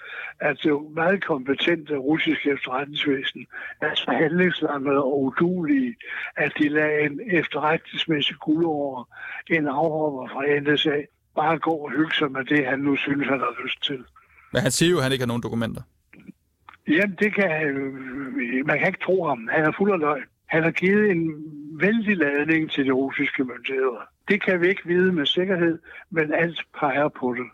at 0.40 0.56
det 0.62 0.92
meget 0.94 1.25
kompetente 1.25 1.96
russiske 1.96 2.50
efterretningsvæsen 2.50 3.46
er 3.80 3.94
så 3.94 4.11
handlingslammede 4.11 4.99
og 4.99 5.23
udulige, 5.23 5.96
at 6.37 6.52
de 6.58 6.68
lader 6.68 6.99
en 6.99 7.20
efterretningsmæssig 7.30 8.37
guld 8.37 8.64
over 8.64 9.04
en 9.50 9.66
afhopper 9.66 10.28
fra 10.28 10.61
NSA 10.61 11.02
bare 11.37 11.58
gå 11.58 11.70
og 11.70 11.90
hygge 11.90 12.14
sig 12.14 12.32
med 12.32 12.44
det, 12.44 12.66
han 12.66 12.78
nu 12.78 12.96
synes, 12.96 13.26
han 13.28 13.40
har 13.40 13.62
lyst 13.64 13.82
til. 13.82 14.04
Men 14.52 14.62
han 14.62 14.70
siger 14.70 14.90
jo, 14.90 14.96
at 14.96 15.02
han 15.02 15.12
ikke 15.12 15.23
har 15.23 15.26
nogen 15.26 15.42
dokumenter. 15.42 15.82
Jamen, 16.88 17.16
det 17.19 17.35
kan, 17.35 17.50
øh, 17.50 18.66
man 18.66 18.78
kan 18.78 18.87
ikke 18.87 19.05
tro 19.05 19.25
ham. 19.25 19.49
Han 19.52 19.64
er 19.64 19.73
fuld 19.78 19.93
af 19.93 19.99
løgn. 19.99 20.25
Han 20.47 20.62
har 20.62 20.71
givet 20.71 21.11
en 21.11 21.31
vældig 21.81 22.16
ladning 22.16 22.71
til 22.71 22.87
de 22.87 22.90
russiske 22.90 23.45
myndigheder. 23.45 24.02
Det 24.28 24.43
kan 24.45 24.61
vi 24.61 24.69
ikke 24.69 24.83
vide 24.85 25.12
med 25.12 25.26
sikkerhed, 25.26 25.78
men 26.11 26.35
alt 26.35 26.61
peger 26.81 27.09
på 27.09 27.35
det. 27.38 27.47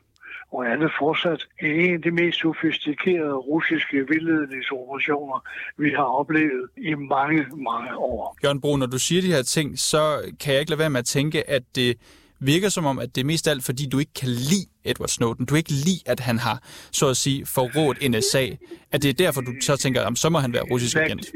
Og 0.52 0.64
han 0.64 0.82
er 0.82 0.88
fortsat 0.98 1.46
en 1.60 1.94
af 1.94 2.02
de 2.02 2.10
mest 2.10 2.38
sofistikerede 2.38 3.34
russiske 3.34 4.08
vildledningsoperationer, 4.08 5.44
vi 5.76 5.90
har 5.90 6.04
oplevet 6.04 6.68
i 6.76 6.94
mange, 6.94 7.46
mange 7.56 7.96
år. 7.96 8.36
Jørgen 8.44 8.60
Bro, 8.60 8.76
når 8.76 8.86
du 8.86 8.98
siger 8.98 9.22
de 9.22 9.32
her 9.32 9.42
ting, 9.42 9.78
så 9.78 10.32
kan 10.40 10.52
jeg 10.52 10.60
ikke 10.60 10.70
lade 10.70 10.78
være 10.78 10.90
med 10.90 10.98
at 10.98 11.04
tænke, 11.04 11.50
at 11.50 11.62
det 11.76 11.96
virker 12.42 12.68
som 12.68 12.86
om, 12.86 12.98
at 12.98 13.14
det 13.14 13.20
er 13.20 13.24
mest 13.24 13.48
alt, 13.48 13.64
fordi 13.64 13.88
du 13.88 13.98
ikke 13.98 14.14
kan 14.14 14.28
lide 14.28 14.66
Edward 14.84 15.08
Snowden. 15.08 15.46
Du 15.46 15.54
ikke 15.54 15.70
lide, 15.70 16.02
at 16.06 16.20
han 16.20 16.38
har, 16.38 16.58
så 16.92 17.08
at 17.08 17.16
sige, 17.16 17.46
forrådt 17.46 18.10
NSA. 18.10 18.44
At 18.92 19.02
det 19.02 19.08
er 19.08 19.14
derfor, 19.24 19.40
du 19.40 19.52
så 19.60 19.76
tænker, 19.76 20.02
at 20.02 20.18
så 20.18 20.28
må 20.28 20.38
han 20.38 20.52
være 20.52 20.62
russisk 20.62 20.96
agent. 20.96 21.26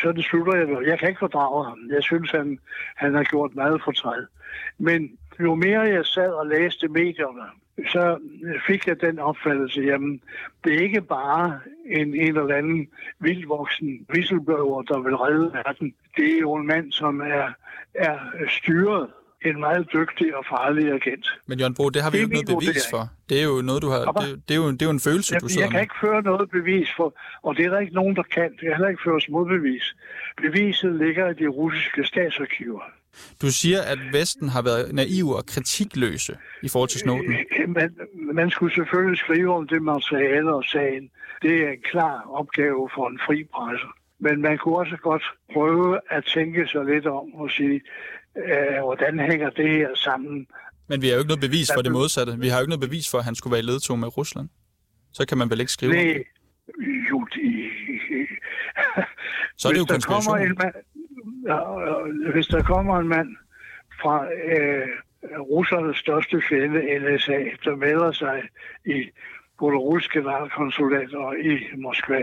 Så 0.00 0.12
det 0.12 0.24
slutter 0.24 0.54
jeg. 0.56 0.66
Jeg 0.86 0.98
kan 0.98 1.08
ikke 1.08 1.18
fordrage 1.18 1.64
ham. 1.64 1.78
Jeg 1.90 2.02
synes, 2.02 2.30
han, 2.30 2.58
han 2.96 3.14
har 3.14 3.24
gjort 3.24 3.54
meget 3.54 3.80
fortræd. 3.84 4.26
Men 4.78 5.10
jo 5.40 5.54
mere 5.54 5.80
jeg 5.80 6.06
sad 6.06 6.30
og 6.30 6.46
læste 6.46 6.88
medierne, 6.88 7.46
så 7.88 8.18
fik 8.66 8.86
jeg 8.86 9.00
den 9.00 9.18
opfattelse, 9.18 9.80
jamen, 9.80 10.20
det 10.64 10.74
er 10.74 10.80
ikke 10.80 11.00
bare 11.00 11.60
en, 11.86 12.14
en 12.14 12.36
eller 12.38 12.54
anden 12.54 12.88
vildvoksen 13.20 14.06
whistleblower, 14.10 14.82
der 14.82 14.98
vil 14.98 15.16
redde 15.16 15.50
verden. 15.52 15.94
Det 16.16 16.34
er 16.34 16.38
jo 16.38 16.54
en 16.54 16.66
mand, 16.66 16.92
som 16.92 17.20
er, 17.20 17.48
er 17.94 18.18
styret 18.48 19.08
en 19.44 19.60
meget 19.60 19.88
dygtig 19.92 20.36
og 20.36 20.44
farlig 20.52 20.86
agent. 20.92 21.26
Men 21.46 21.58
Jørgen 21.60 21.74
Bro, 21.74 21.90
det 21.90 22.02
har 22.02 22.10
vi 22.10 22.18
jo 22.18 22.22
ikke 22.24 22.34
noget 22.34 22.48
bevis 22.48 22.66
vurdering. 22.68 22.90
for. 22.90 23.02
Det 23.28 23.40
er 23.40 23.44
jo 23.44 23.62
noget, 23.62 23.82
du 23.82 23.88
har. 23.88 24.00
Det, 24.12 24.42
det, 24.48 24.54
er 24.54 24.58
jo, 24.62 24.70
det 24.70 24.82
er 24.82 24.86
jo 24.86 24.90
en 24.90 25.00
følelse, 25.00 25.34
jeg, 25.34 25.40
du 25.42 25.48
sidder 25.48 25.62
Jeg 25.62 25.70
kan 25.70 25.76
med. 25.76 25.82
ikke 25.82 25.94
føre 26.00 26.22
noget 26.22 26.50
bevis 26.50 26.88
for, 26.96 27.08
og 27.42 27.56
det 27.56 27.64
er 27.66 27.70
der 27.70 27.78
ikke 27.78 27.94
nogen, 27.94 28.16
der 28.16 28.22
kan. 28.22 28.50
Det 28.52 28.60
kan 28.60 28.72
heller 28.76 28.88
ikke 28.88 29.02
føres 29.06 29.28
modbevis. 29.28 29.86
Beviset 30.42 30.94
ligger 31.04 31.24
i 31.30 31.34
de 31.34 31.46
russiske 31.48 32.04
statsarkiver. 32.04 32.80
Du 33.42 33.50
siger, 33.50 33.80
at 33.82 33.98
Vesten 34.12 34.48
har 34.48 34.62
været 34.62 34.94
naiv 34.94 35.28
og 35.28 35.46
kritikløse 35.46 36.36
i 36.62 36.68
forhold 36.68 36.88
til 36.88 37.00
Snowden. 37.00 37.36
Man, 37.68 37.96
man 38.34 38.50
skulle 38.50 38.74
selvfølgelig 38.74 39.18
skrive 39.18 39.54
om 39.54 39.68
det 39.68 39.82
materiale 39.82 40.54
og 40.54 40.64
sagen. 40.64 41.10
Det 41.42 41.54
er 41.64 41.70
en 41.70 41.82
klar 41.90 42.24
opgave 42.40 42.90
for 42.94 43.08
en 43.08 43.18
fri 43.26 43.44
presse. 43.54 43.86
Men 44.18 44.42
man 44.42 44.58
kunne 44.58 44.76
også 44.76 44.96
godt 44.96 45.22
prøve 45.52 46.00
at 46.10 46.24
tænke 46.24 46.68
sig 46.68 46.84
lidt 46.84 47.06
om 47.06 47.34
og 47.34 47.50
sige, 47.50 47.80
øh, 48.36 48.80
hvordan 48.82 49.18
hænger 49.18 49.50
det 49.50 49.68
her 49.68 49.94
sammen? 49.94 50.46
Men 50.88 51.02
vi 51.02 51.06
har 51.06 51.14
jo 51.14 51.18
ikke 51.18 51.28
noget 51.28 51.40
bevis 51.40 51.70
for 51.76 51.82
det 51.82 51.92
modsatte. 51.92 52.38
Vi 52.38 52.48
har 52.48 52.56
jo 52.56 52.62
ikke 52.62 52.70
noget 52.70 52.90
bevis 52.90 53.10
for, 53.10 53.18
at 53.18 53.24
han 53.24 53.34
skulle 53.34 53.52
være 53.52 53.62
i 53.62 53.66
ledtog 53.66 53.98
med 53.98 54.16
Rusland. 54.18 54.48
Så 55.12 55.26
kan 55.26 55.38
man 55.38 55.50
vel 55.50 55.60
ikke 55.60 55.72
skrive 55.72 55.92
Nej, 55.92 56.24
jo, 57.10 57.26
de, 57.34 57.70
Så 59.58 59.68
er 59.68 59.72
det 59.72 59.78
jo 59.78 59.86
hvis 59.90 60.04
der 60.04 60.12
kommer 60.12 60.36
en 60.36 60.56
mand, 60.62 60.74
øh, 62.26 62.32
hvis 62.32 62.46
der 62.46 62.62
kommer 62.62 62.98
en 62.98 63.08
mand 63.08 63.36
fra 64.00 64.26
øh, 64.26 64.88
russernes 65.40 65.96
største 65.96 66.42
fjende, 66.48 66.80
NSA, 66.98 67.38
der 67.64 67.76
melder 67.76 68.12
sig 68.12 68.42
i 68.86 69.10
Belarus 69.58 70.08
generalkonsulat 70.08 71.14
og 71.14 71.34
i 71.38 71.54
Moskva, 71.76 72.22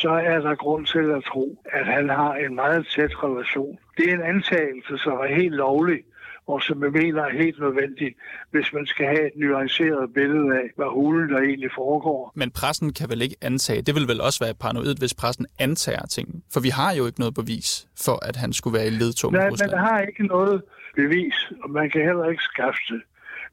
så 0.00 0.10
er 0.10 0.38
der 0.40 0.54
grund 0.54 0.86
til 0.86 1.10
at 1.16 1.24
tro, 1.24 1.62
at 1.64 1.86
han 1.86 2.08
har 2.08 2.34
en 2.34 2.54
meget 2.54 2.86
tæt 2.94 3.12
relation. 3.24 3.78
Det 3.96 4.10
er 4.10 4.14
en 4.14 4.22
antagelse, 4.22 4.98
som 5.04 5.12
er 5.12 5.34
helt 5.40 5.54
lovlig, 5.54 6.00
og 6.46 6.62
som 6.62 6.82
jeg 6.84 6.92
mener 6.92 7.22
er 7.22 7.32
helt 7.44 7.60
nødvendig, 7.60 8.14
hvis 8.50 8.72
man 8.72 8.86
skal 8.86 9.06
have 9.06 9.26
et 9.26 9.32
nuanceret 9.36 10.14
billede 10.14 10.50
af, 10.60 10.66
hvad 10.76 10.86
hulen 10.98 11.28
der 11.32 11.38
egentlig 11.38 11.70
foregår. 11.74 12.32
Men 12.34 12.50
pressen 12.50 12.92
kan 12.92 13.10
vel 13.10 13.22
ikke 13.22 13.36
antage. 13.42 13.82
Det 13.82 13.94
vil 13.94 14.08
vel 14.08 14.20
også 14.20 14.44
være 14.44 14.54
paranoid, 14.54 14.94
hvis 14.98 15.14
pressen 15.14 15.46
antager 15.58 16.06
ting. 16.06 16.44
For 16.52 16.60
vi 16.60 16.68
har 16.68 16.92
jo 16.98 17.06
ikke 17.06 17.20
noget 17.20 17.34
bevis 17.34 17.86
for, 18.04 18.16
at 18.28 18.36
han 18.36 18.52
skulle 18.52 18.78
være 18.78 18.86
i 18.86 18.90
ledtog 18.90 19.32
med 19.32 19.40
Nej, 19.40 19.48
Rusland. 19.50 19.70
man 19.70 19.80
har 19.80 20.00
ikke 20.00 20.26
noget 20.26 20.62
bevis, 20.96 21.36
og 21.62 21.70
man 21.70 21.90
kan 21.90 22.00
heller 22.08 22.26
ikke 22.32 22.42
skaffe 22.42 22.80
det. 22.88 23.02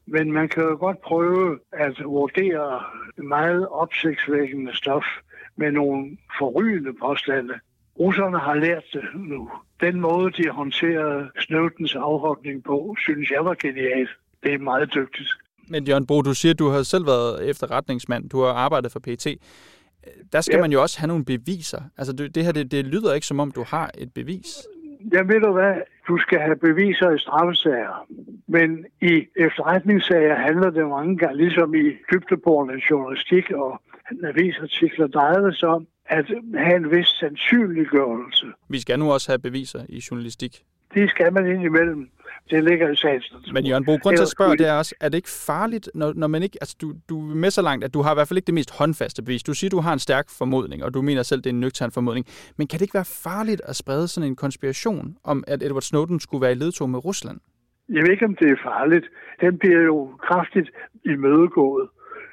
Men 0.05 0.31
man 0.31 0.49
kan 0.49 0.63
jo 0.63 0.77
godt 0.79 1.01
prøve 1.01 1.59
at 1.71 2.03
vurdere 2.03 2.83
meget 3.17 3.67
opsigtsvækkende 3.67 4.75
stof 4.75 5.03
med 5.55 5.71
nogle 5.71 6.17
forrygende 6.39 6.93
påstande. 7.01 7.53
Russerne 7.99 8.39
har 8.39 8.55
lært 8.55 8.83
det 8.93 9.03
nu. 9.15 9.49
Den 9.81 9.99
måde, 9.99 10.31
de 10.31 10.49
håndterede 10.49 11.29
Snowdens 11.39 11.95
afhokning 11.95 12.63
på, 12.63 12.95
synes 12.99 13.31
jeg 13.31 13.45
var 13.45 13.53
genialt. 13.53 14.09
Det 14.43 14.53
er 14.53 14.57
meget 14.57 14.93
dygtigt. 14.93 15.29
Men 15.67 15.87
Jørgen 15.87 16.05
Bro, 16.07 16.21
du 16.21 16.33
siger, 16.33 16.53
at 16.53 16.59
du 16.59 16.69
har 16.69 16.83
selv 16.83 17.05
været 17.05 17.49
efterretningsmand. 17.49 18.29
Du 18.29 18.41
har 18.41 18.53
arbejdet 18.53 18.91
for 18.91 18.99
PT. 18.99 19.27
Der 20.33 20.41
skal 20.41 20.55
ja. 20.55 20.61
man 20.61 20.71
jo 20.71 20.81
også 20.81 20.99
have 20.99 21.07
nogle 21.07 21.25
beviser. 21.25 21.81
Altså 21.97 22.13
det, 22.13 22.35
det 22.35 22.45
her, 22.45 22.51
det, 22.51 22.71
det 22.71 22.85
lyder 22.85 23.13
ikke 23.13 23.27
som 23.27 23.39
om, 23.39 23.51
du 23.51 23.63
har 23.67 23.91
et 23.97 24.13
bevis. 24.13 24.47
Jeg 25.11 25.27
ved 25.27 25.41
du 25.41 25.51
hvad, 25.51 25.75
du 26.07 26.17
skal 26.17 26.39
have 26.39 26.55
beviser 26.55 27.11
i 27.11 27.19
straffesager. 27.19 28.07
Men 28.47 28.85
i 29.01 29.27
efterretningssager 29.35 30.35
handler 30.35 30.69
det 30.69 30.87
mange 30.87 31.17
gange, 31.17 31.37
ligesom 31.37 31.75
i 31.75 31.85
dybdeborende 32.11 32.81
journalistik 32.89 33.51
og 33.51 33.81
avisartikler, 34.23 35.07
drejer 35.07 35.39
det 35.39 35.57
sig 35.57 35.69
om 35.69 35.87
at 36.05 36.25
have 36.55 36.75
en 36.75 36.91
vis 36.91 37.07
sandsynliggørelse. 37.07 38.45
Vi 38.69 38.79
skal 38.79 38.99
nu 38.99 39.11
også 39.11 39.31
have 39.31 39.39
beviser 39.39 39.79
i 39.89 40.03
journalistik. 40.11 40.63
Det 40.93 41.09
skal 41.09 41.33
man 41.33 41.47
ind 41.47 41.63
imellem. 41.63 42.09
Det 42.49 42.63
ligger 42.63 42.89
i 42.91 42.95
sagens. 42.95 43.33
Men 43.53 43.65
Jørgen 43.65 43.85
Bro, 43.85 43.97
grund 44.01 44.15
til 44.17 44.23
at 44.23 44.29
spørge, 44.29 44.57
det 44.57 44.67
er 44.67 44.73
også, 44.73 44.95
er 44.99 45.09
det 45.09 45.17
ikke 45.17 45.29
farligt, 45.29 45.89
når, 45.95 46.13
når 46.15 46.27
man 46.27 46.43
ikke, 46.43 46.57
altså 46.61 46.75
du, 46.81 46.93
du 47.09 47.31
er 47.31 47.35
med 47.35 47.51
så 47.51 47.61
langt, 47.61 47.85
at 47.85 47.93
du 47.93 48.01
har 48.01 48.11
i 48.11 48.15
hvert 48.15 48.27
fald 48.27 48.37
ikke 48.37 48.47
det 48.47 48.53
mest 48.53 48.77
håndfaste 48.77 49.23
bevis. 49.23 49.43
Du 49.43 49.53
siger, 49.53 49.69
du 49.69 49.79
har 49.79 49.93
en 49.93 49.99
stærk 49.99 50.25
formodning, 50.37 50.83
og 50.83 50.93
du 50.93 51.01
mener 51.01 51.23
selv, 51.23 51.41
det 51.41 51.49
er 51.49 51.53
en 51.53 51.59
nøgtern 51.59 51.91
formodning. 51.91 52.25
Men 52.57 52.67
kan 52.67 52.79
det 52.79 52.81
ikke 52.81 52.93
være 52.93 53.11
farligt 53.23 53.61
at 53.65 53.75
sprede 53.75 54.07
sådan 54.07 54.29
en 54.29 54.35
konspiration 54.35 55.17
om, 55.23 55.43
at 55.47 55.63
Edward 55.63 55.81
Snowden 55.81 56.19
skulle 56.19 56.41
være 56.41 56.51
i 56.51 56.55
ledtog 56.55 56.89
med 56.89 57.05
Rusland? 57.05 57.39
Jeg 57.89 58.03
ved 58.03 58.11
ikke, 58.11 58.25
om 58.25 58.35
det 58.35 58.51
er 58.51 58.59
farligt. 58.63 59.05
Den 59.41 59.57
bliver 59.57 59.81
jo 59.81 60.09
kraftigt 60.27 60.69
imødegået. 61.05 61.87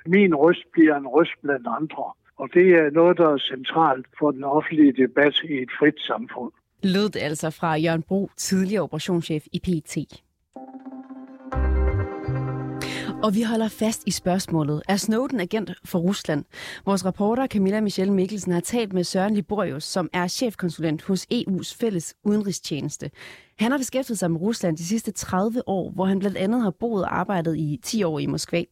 Min 0.07 0.35
røst 0.35 0.65
bliver 0.73 0.97
en 0.97 1.07
røst 1.07 1.37
blandt 1.43 1.67
andre. 1.81 2.05
Og 2.37 2.49
det 2.55 2.67
er 2.81 2.91
noget, 2.91 3.19
der 3.19 3.29
er 3.29 3.39
centralt 3.39 4.07
for 4.19 4.31
den 4.31 4.45
offentlige 4.45 4.93
debat 4.93 5.35
i 5.45 5.55
et 5.65 5.71
frit 5.79 6.01
samfund. 6.01 6.53
Lød 6.83 7.09
det 7.09 7.21
altså 7.21 7.51
fra 7.51 7.75
Jørgen 7.75 8.03
Bro, 8.03 8.31
tidligere 8.37 8.83
operationschef 8.83 9.47
i 9.53 9.59
PET. 9.59 10.23
Og 13.23 13.35
vi 13.35 13.43
holder 13.43 13.69
fast 13.69 14.03
i 14.07 14.11
spørgsmålet. 14.11 14.83
Er 14.89 14.97
Snowden 14.97 15.41
agent 15.41 15.71
for 15.85 15.99
Rusland? 15.99 16.45
Vores 16.85 17.07
reporter 17.07 17.47
Camilla 17.47 17.81
Michelle 17.81 18.13
Mikkelsen 18.13 18.53
har 18.53 18.61
talt 18.61 18.93
med 18.93 19.05
Søren 19.05 19.35
Liborius, 19.35 19.85
som 19.85 20.09
er 20.13 20.29
chefkonsulent 20.29 21.03
hos 21.03 21.27
EU's 21.33 21.77
fælles 21.81 22.15
udenrigstjeneste. 22.25 23.11
Han 23.59 23.71
har 23.71 23.79
beskæftiget 23.79 24.19
sig 24.19 24.31
med 24.31 24.41
Rusland 24.41 24.77
de 24.77 24.85
sidste 24.85 25.13
30 25.13 25.69
år, 25.69 25.91
hvor 25.91 26.05
han 26.05 26.19
blandt 26.19 26.37
andet 26.37 26.63
har 26.63 26.71
boet 26.71 27.05
og 27.05 27.19
arbejdet 27.19 27.57
i 27.57 27.81
10 27.83 28.03
år 28.03 28.19
i 28.19 28.27
Moskva. 28.27 28.65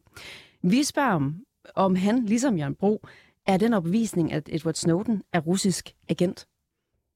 Vi 0.63 0.85
spørger 0.85 1.13
om, 1.13 1.35
om 1.75 1.97
han, 1.97 2.25
ligesom 2.25 2.59
Jørgen 2.59 2.75
Bro, 2.75 3.07
er 3.47 3.57
den 3.57 3.75
opbevisning, 3.75 4.33
at 4.33 4.49
Edward 4.53 4.75
Snowden 4.75 5.23
er 5.33 5.41
russisk 5.41 5.95
agent. 6.09 6.47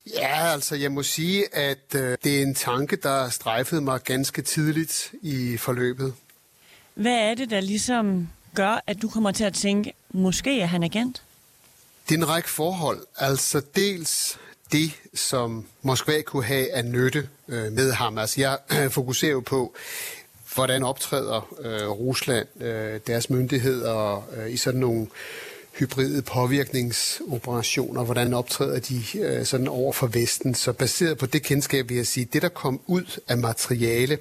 Ja, 0.07 0.53
altså 0.53 0.75
jeg 0.75 0.93
må 0.93 1.03
sige, 1.03 1.55
at 1.55 1.95
øh, 1.95 2.19
det 2.25 2.39
er 2.39 2.43
en 2.43 2.55
tanke, 2.55 2.97
der 2.97 3.29
strejfede 3.29 3.81
mig 3.81 4.03
ganske 4.03 4.43
tidligt 4.43 5.13
i 5.23 5.57
forløbet. 5.57 6.15
Hvad 6.95 7.17
er 7.17 7.35
det, 7.35 7.51
der 7.51 7.61
ligesom 7.61 8.29
gør, 8.55 8.85
at 8.87 9.03
du 9.03 9.09
kommer 9.09 9.31
til 9.33 9.45
at 9.45 9.55
tænke, 9.55 9.93
måske 10.13 10.61
er 10.61 10.67
han 10.67 10.83
agent? 10.83 11.23
Det 12.09 12.15
er 12.15 12.19
en 12.19 12.29
række 12.29 12.49
forhold. 12.49 13.07
Altså 13.17 13.63
dels 13.77 14.39
det, 14.73 14.93
som 15.15 15.67
Moskva 15.83 16.23
kunne 16.23 16.45
have 16.45 16.73
af 16.73 16.85
nytte 16.85 17.29
øh, 17.49 17.73
med 17.73 17.93
ham. 17.93 18.19
Altså 18.19 18.41
jeg 18.41 18.59
øh, 18.73 18.91
fokuserer 18.99 19.33
jo 19.33 19.41
på, 19.41 19.75
hvordan 20.55 20.83
optræder 20.83 21.55
øh, 21.61 21.89
Rusland, 21.89 22.63
øh, 22.63 23.01
deres 23.07 23.31
myndigheder 23.31 24.29
øh, 24.37 24.53
i 24.53 24.57
sådan 24.57 24.81
nogle 24.81 25.07
hybride 25.81 26.23
påvirkningsoperationer, 26.23 28.05
hvordan 28.05 28.35
optræder 28.35 28.79
de 28.79 29.03
øh, 29.19 29.47
sådan 29.47 29.69
over 29.69 29.93
for 29.93 30.07
Vesten. 30.07 30.55
Så 30.55 30.73
baseret 30.73 31.19
på 31.19 31.27
det 31.27 31.43
kendskab 31.43 31.89
vil 31.89 31.97
jeg 31.97 32.07
sige, 32.07 32.29
det 32.33 32.43
der 32.43 32.49
kom 32.49 32.81
ud 32.87 33.21
af 33.29 33.39
materiale 33.39 34.19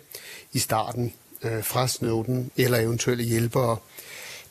i 0.53 0.59
starten 0.59 1.13
øh, 1.43 1.63
fra 1.63 1.87
Snowden 1.87 2.51
eller 2.57 2.77
eventuelle 2.77 3.23
hjælpere, 3.23 3.77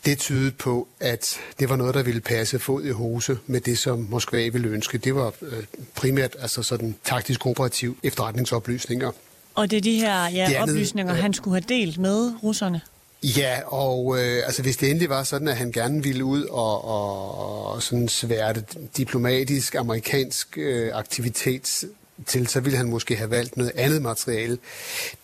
det 0.04 0.18
tydede 0.18 0.50
på, 0.50 0.88
at 1.00 1.36
det 1.58 1.68
var 1.68 1.76
noget, 1.76 1.94
der 1.94 2.02
ville 2.02 2.20
passe 2.20 2.58
fod 2.58 2.84
i 2.84 2.90
hose 2.90 3.38
med 3.46 3.60
det, 3.60 3.78
som 3.78 4.06
Moskva 4.10 4.48
ville 4.48 4.68
ønske. 4.68 4.98
Det 4.98 5.14
var 5.14 5.32
øh, 5.42 5.64
primært 5.94 6.36
altså 6.38 6.62
sådan 6.62 6.94
taktisk 7.04 7.46
operativ 7.46 7.98
efterretningsoplysninger. 8.02 9.10
Og 9.54 9.70
det 9.70 9.76
er 9.76 9.80
de 9.80 10.00
her 10.00 10.28
ja, 10.28 10.46
Det 10.46 10.54
andet, 10.54 10.70
oplysninger, 10.70 11.14
øh, 11.14 11.22
han 11.22 11.34
skulle 11.34 11.54
have 11.54 11.78
delt 11.80 11.98
med 11.98 12.32
russerne? 12.42 12.80
Ja, 13.22 13.60
og 13.66 14.18
øh, 14.18 14.42
altså, 14.46 14.62
hvis 14.62 14.76
det 14.76 14.90
endelig 14.90 15.08
var 15.08 15.22
sådan, 15.22 15.48
at 15.48 15.56
han 15.56 15.72
gerne 15.72 16.02
ville 16.02 16.24
ud 16.24 16.44
og, 16.44 16.84
og, 16.84 17.66
og 17.66 17.82
sådan 17.82 18.08
sværte 18.08 18.64
diplomatisk 18.96 19.74
amerikansk 19.74 20.58
øh, 20.58 20.90
aktivitet 20.94 21.84
til, 22.26 22.46
så 22.46 22.60
ville 22.60 22.76
han 22.76 22.88
måske 22.88 23.16
have 23.16 23.30
valgt 23.30 23.56
noget 23.56 23.72
andet 23.74 24.02
materiale. 24.02 24.58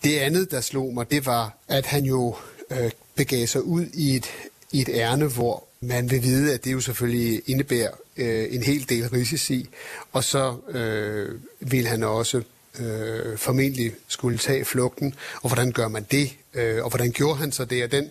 Det 0.03 0.17
andet, 0.17 0.51
der 0.51 0.61
slog 0.61 0.93
mig, 0.93 1.11
det 1.11 1.25
var, 1.25 1.57
at 1.67 1.85
han 1.85 2.03
jo 2.03 2.35
øh, 2.71 2.91
begav 3.15 3.47
sig 3.47 3.63
ud 3.63 3.85
i 3.93 4.15
et, 4.15 4.25
i 4.71 4.81
et 4.81 4.89
ærne, 4.93 5.25
hvor 5.25 5.63
man 5.79 6.11
vil 6.11 6.23
vide, 6.23 6.53
at 6.53 6.65
det 6.65 6.71
jo 6.71 6.79
selvfølgelig 6.79 7.41
indebærer 7.45 7.91
øh, 8.17 8.47
en 8.51 8.63
hel 8.63 8.89
del 8.89 9.09
risici, 9.09 9.69
og 10.11 10.23
så 10.23 10.55
øh, 10.69 11.29
vil 11.59 11.87
han 11.87 12.03
også 12.03 12.41
øh, 12.79 13.37
formentlig 13.37 13.91
skulle 14.07 14.37
tage 14.37 14.65
flugten. 14.65 15.15
Og 15.41 15.49
hvordan 15.49 15.71
gør 15.71 15.87
man 15.87 16.05
det? 16.11 16.31
Øh, 16.53 16.83
og 16.83 16.89
hvordan 16.89 17.11
gjorde 17.11 17.39
han 17.39 17.51
så 17.51 17.65
det? 17.65 17.83
Og 17.83 17.91
den 17.91 18.09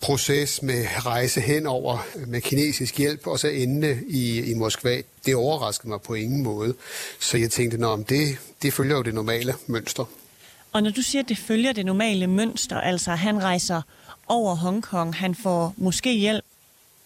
proces 0.00 0.62
med 0.62 0.86
rejse 1.06 1.40
henover 1.40 2.06
øh, 2.16 2.28
med 2.28 2.40
kinesisk 2.40 2.98
hjælp, 2.98 3.26
og 3.26 3.38
så 3.38 3.48
ende 3.48 4.00
i, 4.08 4.50
i 4.50 4.54
Moskva, 4.54 5.02
det 5.26 5.34
overraskede 5.34 5.88
mig 5.88 6.00
på 6.00 6.14
ingen 6.14 6.42
måde. 6.42 6.74
Så 7.20 7.38
jeg 7.38 7.50
tænkte, 7.50 7.78
Nå, 7.78 7.96
det, 7.96 8.38
det 8.62 8.72
følger 8.72 8.96
jo 8.96 9.02
det 9.02 9.14
normale 9.14 9.54
mønster. 9.66 10.04
Og 10.72 10.82
når 10.82 10.90
du 10.90 11.02
siger, 11.02 11.22
at 11.22 11.28
det 11.28 11.38
følger 11.38 11.72
det 11.72 11.86
normale 11.86 12.26
mønster, 12.26 12.80
altså 12.80 13.10
han 13.10 13.42
rejser 13.42 13.82
over 14.26 14.54
Hongkong, 14.54 15.14
han 15.14 15.34
får 15.34 15.74
måske 15.76 16.12
hjælp, 16.12 16.44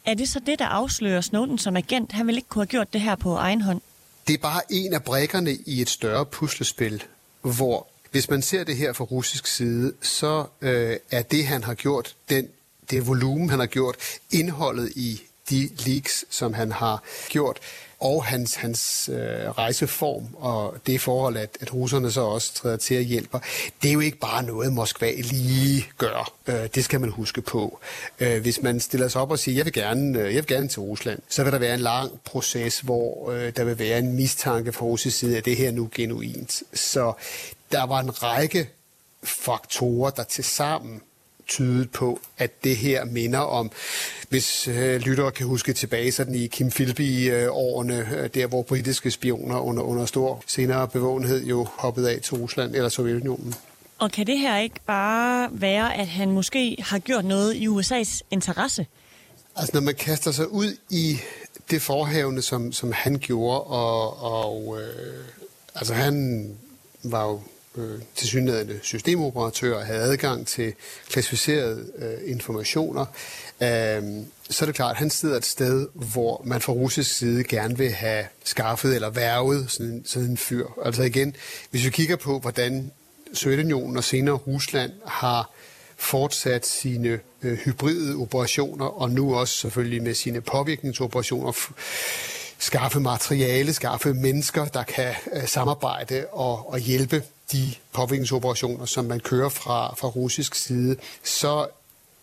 er 0.05 0.15
det 0.15 0.29
så 0.29 0.41
det, 0.47 0.59
der 0.59 0.67
afslører 0.67 1.21
Snowden 1.21 1.59
som 1.59 1.77
agent? 1.77 2.13
Han 2.13 2.27
vil 2.27 2.37
ikke 2.37 2.49
kunne 2.49 2.63
have 2.63 2.67
gjort 2.67 2.93
det 2.93 3.01
her 3.01 3.15
på 3.15 3.35
egen 3.37 3.63
hånd. 3.63 3.81
Det 4.27 4.35
er 4.35 4.39
bare 4.39 4.63
en 4.71 4.93
af 4.93 5.05
brækkerne 5.05 5.53
i 5.67 5.83
et 5.83 5.89
større 5.89 6.27
puslespil, 6.27 7.03
hvor 7.41 7.87
hvis 8.11 8.31
man 8.31 8.43
ser 8.43 8.65
det 8.65 8.77
her 8.77 8.93
fra 8.93 9.05
russisk 9.05 9.47
side, 9.47 9.93
så 10.01 10.47
øh, 10.61 10.97
er 11.11 11.23
det, 11.23 11.47
han 11.47 11.65
har 11.65 11.75
gjort, 11.75 12.17
den, 12.29 12.49
det 12.91 13.07
volumen, 13.07 13.51
han 13.51 13.59
har 13.59 13.67
gjort, 13.67 13.97
indholdet 14.31 14.93
i 14.97 15.23
de 15.51 15.71
leaks, 15.87 16.25
som 16.31 16.55
han 16.55 16.73
har 16.73 17.03
gjort, 17.29 17.59
og 18.01 18.25
hans, 18.25 18.55
hans 18.55 19.11
øh, 19.13 19.51
rejseform 19.51 20.29
og 20.35 20.77
det 20.87 21.01
forhold, 21.01 21.37
at, 21.37 21.59
at 21.61 21.75
russerne 21.75 22.11
så 22.11 22.21
også 22.21 22.55
træder 22.55 22.77
til 22.77 22.95
at 22.95 23.05
hjælpe, 23.05 23.41
det 23.83 23.89
er 23.89 23.93
jo 23.93 24.01
ikke 24.01 24.19
bare 24.19 24.43
noget, 24.43 24.73
Moskva 24.73 25.13
lige 25.17 25.87
gør. 25.99 26.33
Øh, 26.47 26.69
det 26.75 26.85
skal 26.85 27.01
man 27.01 27.11
huske 27.11 27.43
på. 27.43 27.79
Øh, 28.21 28.43
hvis 28.43 28.63
man 28.63 28.81
stiller 28.81 29.09
sig 29.09 29.21
op 29.21 29.31
og 29.31 29.39
siger, 29.39 29.57
jeg 29.57 29.65
vil 29.65 29.73
gerne, 29.73 30.19
øh, 30.19 30.25
jeg 30.25 30.35
vil 30.35 30.47
gerne 30.47 30.69
til 30.69 30.81
Rusland, 30.81 31.23
så 31.29 31.45
vil 31.45 31.53
der 31.53 31.59
være 31.59 31.75
en 31.75 31.81
lang 31.81 32.21
proces, 32.25 32.81
hvor 32.81 33.31
øh, 33.31 33.53
der 33.57 33.65
vil 33.65 33.79
være 33.79 33.99
en 33.99 34.13
mistanke 34.13 34.73
fra 34.73 34.85
russisk 34.87 35.19
side, 35.19 35.37
at 35.37 35.45
det 35.45 35.57
her 35.57 35.71
nu 35.71 35.89
genuint. 35.95 36.63
Så 36.73 37.13
der 37.73 37.87
var 37.87 38.01
en 38.01 38.23
række 38.23 38.69
faktorer, 39.23 40.11
der 40.11 40.23
til 40.23 40.45
sammen 40.45 41.01
tydet 41.51 41.91
på, 41.91 42.21
at 42.39 42.65
det 42.65 42.77
her 42.77 43.05
minder 43.05 43.39
om, 43.39 43.71
hvis 44.29 44.69
øh, 44.69 45.01
lyttere 45.01 45.31
kan 45.31 45.47
huske 45.47 45.73
tilbage 45.73 46.13
sådan 46.13 46.35
i 46.35 46.47
Kim 46.47 46.71
Philby-årene, 46.71 48.09
øh, 48.17 48.31
der 48.35 48.47
hvor 48.47 48.63
britiske 48.63 49.11
spioner 49.11 49.59
under, 49.59 49.83
under 49.83 50.07
stor 50.07 50.43
senere 50.47 50.89
bevågenhed 50.89 51.45
jo 51.45 51.67
hoppede 51.79 52.11
af 52.11 52.21
til 52.21 52.35
Rusland 52.35 52.75
eller 52.75 52.89
Sovjetunionen. 52.89 53.55
Og 53.99 54.11
kan 54.11 54.27
det 54.27 54.39
her 54.39 54.59
ikke 54.59 54.81
bare 54.87 55.49
være, 55.53 55.97
at 55.97 56.07
han 56.07 56.31
måske 56.31 56.77
har 56.79 56.99
gjort 56.99 57.25
noget 57.25 57.55
i 57.55 57.69
USA's 57.69 58.21
interesse? 58.31 58.87
Altså 59.57 59.71
når 59.75 59.81
man 59.81 59.95
kaster 59.95 60.31
sig 60.31 60.53
ud 60.53 60.77
i 60.91 61.19
det 61.71 61.83
forhavne, 61.83 62.43
som, 62.43 62.73
som 62.73 62.93
han 62.93 63.19
gjorde, 63.19 63.61
og, 63.61 64.23
og 64.23 64.79
øh, 64.81 65.25
altså 65.75 65.95
han 65.95 66.47
var 67.03 67.25
jo 67.25 67.41
øh, 67.77 68.01
tilsyneladende 68.15 68.81
systemoperatør 68.83 69.81
havde 69.81 70.01
adgang 70.01 70.47
til 70.47 70.75
klassificerede 71.09 71.87
øh, 71.99 72.31
informationer, 72.31 73.07
øh, 73.63 74.03
så 74.51 74.65
er 74.65 74.67
det 74.67 74.75
klart, 74.75 74.91
at 74.91 74.97
han 74.97 75.11
sidder 75.11 75.37
et 75.37 75.45
sted, 75.45 75.89
hvor 75.95 76.43
man 76.45 76.61
fra 76.61 76.73
russisk 76.73 77.17
side 77.17 77.45
gerne 77.45 77.79
vil 77.79 77.91
have 77.91 78.25
skaffet 78.45 78.95
eller 78.95 79.11
værvet 79.11 79.71
sådan, 79.71 80.03
sådan 80.07 80.31
en 80.31 80.37
fyr. 80.37 80.67
Altså 80.85 81.03
igen, 81.03 81.37
hvis 81.71 81.85
vi 81.85 81.91
kigger 81.91 82.17
på, 82.17 82.39
hvordan 82.39 82.91
Sovjetunionen 83.35 83.97
og 83.97 84.05
senere 84.05 84.35
Rusland 84.35 84.93
har 85.07 85.51
fortsat 85.97 86.67
sine 86.67 87.21
øh, 87.43 87.59
hybride 87.59 88.17
operationer, 88.17 88.85
og 88.85 89.11
nu 89.11 89.35
også 89.35 89.55
selvfølgelig 89.55 90.03
med 90.03 90.15
sine 90.15 90.41
påvirkningsoperationer, 90.41 91.53
skaffe 92.61 93.01
materiale, 93.01 93.73
skaffe 93.73 94.15
mennesker, 94.15 94.65
der 94.65 94.83
kan 94.83 95.15
øh, 95.33 95.47
samarbejde 95.47 96.27
og, 96.33 96.73
og 96.73 96.79
hjælpe 96.79 97.23
de 97.53 97.75
påvirkningsoperationer, 97.93 98.85
som 98.85 99.05
man 99.05 99.21
kører 99.21 99.49
fra, 99.49 99.95
fra 99.95 100.09
russisk 100.09 100.55
side, 100.55 100.97
så 101.25 101.67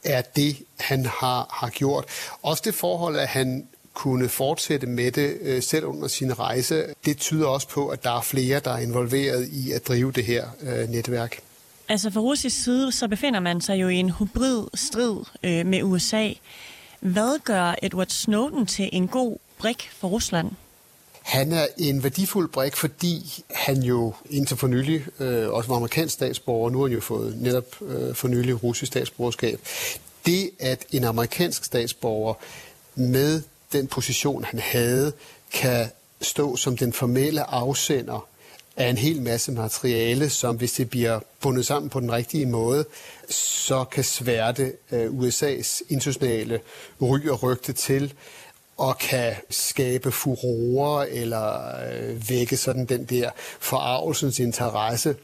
er 0.04 0.22
det, 0.22 0.58
han 0.80 1.06
har, 1.06 1.48
har 1.52 1.70
gjort. 1.70 2.06
Også 2.42 2.64
det 2.66 2.76
forhold, 2.76 3.20
at 3.20 3.28
han 3.28 3.68
kunne 3.94 4.30
fortsætte 4.30 4.88
med 4.88 5.12
det 5.12 5.38
øh, 5.42 5.64
selv 5.64 5.86
under 5.86 6.08
sin 6.08 6.40
rejse, 6.40 6.86
det 7.06 7.18
tyder 7.18 7.48
også 7.48 7.68
på, 7.68 7.88
at 7.88 8.04
der 8.04 8.18
er 8.18 8.22
flere, 8.22 8.60
der 8.60 8.72
er 8.72 8.78
involveret 8.78 9.48
i 9.48 9.72
at 9.72 9.88
drive 9.88 10.12
det 10.12 10.26
her 10.26 10.48
øh, 10.62 10.90
netværk. 10.90 11.40
Altså 11.90 12.12
fra 12.12 12.20
russisk 12.20 12.64
side, 12.64 12.92
så 12.92 13.08
befinder 13.08 13.40
man 13.40 13.62
sig 13.62 13.82
jo 13.82 13.88
i 13.88 13.96
en 13.96 14.10
hybrid 14.10 14.68
strid 14.74 15.18
øh, 15.44 15.66
med 15.66 15.84
USA. 15.84 16.30
Hvad 17.00 17.40
gør 17.44 17.76
Edward 17.82 18.10
Snowden 18.10 18.66
til 18.66 18.90
en 18.94 19.08
god 19.08 19.38
brik 19.58 19.90
for 19.98 20.08
Rusland? 20.08 20.52
Han 21.22 21.52
er 21.52 21.68
en 21.78 22.04
værdifuld 22.04 22.50
brik, 22.50 22.76
fordi 22.76 23.44
han 23.52 23.84
jo 23.84 24.14
indtil 24.30 24.58
for 24.58 24.68
nylig 24.68 25.06
øh, 25.20 25.50
også 25.50 25.70
var 25.70 25.76
amerikansk 25.76 26.14
statsborger, 26.14 26.70
nu 26.70 26.78
har 26.78 26.88
han 26.88 26.94
jo 26.94 27.02
fået 27.02 27.42
netop 27.42 27.82
øh, 27.82 28.16
for 28.16 28.28
nylig 28.28 28.64
russisk 28.64 28.92
statsborgerskab. 28.92 29.60
Det, 30.26 30.50
at 30.60 30.86
en 30.92 31.04
amerikansk 31.04 31.66
statsborger 31.66 32.34
med 32.96 33.42
den 33.72 33.88
position, 33.88 34.44
han 34.44 34.60
havde, 34.60 35.14
kan 35.54 35.90
stå 36.22 36.56
som 36.56 36.78
den 36.78 36.94
formelle 36.94 37.44
afsender 37.44 38.28
af 38.78 38.90
en 38.90 38.98
hel 38.98 39.22
masse 39.22 39.52
materiale, 39.52 40.30
som 40.30 40.56
hvis 40.56 40.72
det 40.72 40.90
bliver 40.90 41.20
bundet 41.42 41.66
sammen 41.66 41.90
på 41.90 42.00
den 42.00 42.12
rigtige 42.12 42.46
måde, 42.46 42.86
så 43.30 43.84
kan 43.84 44.04
sværte 44.04 44.74
øh, 44.92 45.10
USA's 45.12 45.82
internationale 45.90 46.60
ry 47.02 47.28
og 47.28 47.44
rygte 47.44 47.74
til 47.74 48.14
og 48.78 48.98
kan 48.98 49.36
skabe 49.50 50.12
furore 50.12 51.10
eller 51.10 51.76
øh, 51.92 52.30
vække 52.30 52.58
sådan 52.58 52.86
den 52.86 53.06
der 53.06 53.30
forarvelsens 53.60 54.40
interesse. 54.40 55.16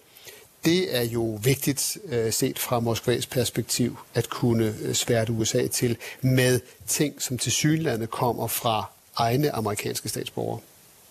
Det 0.66 0.98
er 0.98 1.04
jo 1.04 1.40
vigtigt 1.44 1.98
øh, 2.06 2.34
set 2.34 2.60
fra 2.60 2.80
Moskvas 2.80 3.26
perspektiv 3.26 3.98
at 4.14 4.30
kunne 4.30 4.76
øh, 4.82 4.94
sværte 4.94 5.32
USA 5.32 5.68
til 5.68 5.98
med 6.22 6.60
ting, 6.88 7.22
som 7.22 7.38
til 7.38 7.52
synlande 7.52 8.08
kommer 8.08 8.48
fra 8.48 8.86
egne 9.16 9.52
amerikanske 9.52 10.10
statsborgere. 10.10 10.60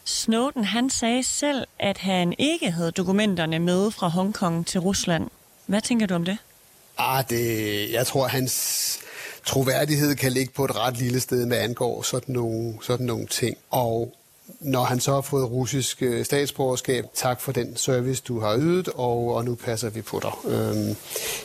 Snowden 0.05 0.65
han 0.65 0.91
sagde 0.91 1.23
selv, 1.23 1.67
at 1.79 1.99
han 1.99 2.35
ikke 2.39 2.71
havde 2.71 2.91
dokumenterne 2.91 3.59
med 3.59 3.91
fra 3.91 4.09
Hongkong 4.09 4.67
til 4.67 4.81
Rusland. 4.81 5.31
Hvad 5.67 5.81
tænker 5.81 6.07
du 6.07 6.15
om 6.15 6.25
det? 6.25 6.39
Ah, 6.99 7.25
det, 7.31 7.93
jeg 7.93 8.07
tror, 8.07 8.27
hans 8.27 8.99
troværdighed 9.47 10.15
kan 10.15 10.33
ligge 10.33 10.53
på 10.53 10.65
et 10.65 10.77
ret 10.77 10.99
lille 10.99 11.21
sted 11.21 11.47
med 11.47 11.59
angår 11.59 12.03
sådan 12.03 12.33
nogle, 12.33 12.75
sådan 12.83 13.07
nogle 13.07 13.27
ting. 13.27 13.57
Og 13.71 14.15
når 14.61 14.85
han 14.85 15.01
så 15.01 15.15
har 15.15 15.21
fået 15.21 15.51
russisk 15.51 16.03
øh, 16.03 16.25
statsborgerskab, 16.25 17.05
tak 17.15 17.41
for 17.41 17.53
den 17.53 17.77
service, 17.77 18.23
du 18.29 18.41
har 18.41 18.59
ydet, 18.59 18.89
og, 18.89 19.35
og 19.35 19.45
nu 19.45 19.55
passer 19.55 19.91
vi 19.91 20.03
på 20.03 20.21
dig. 20.23 20.53
Øhm, 20.53 20.97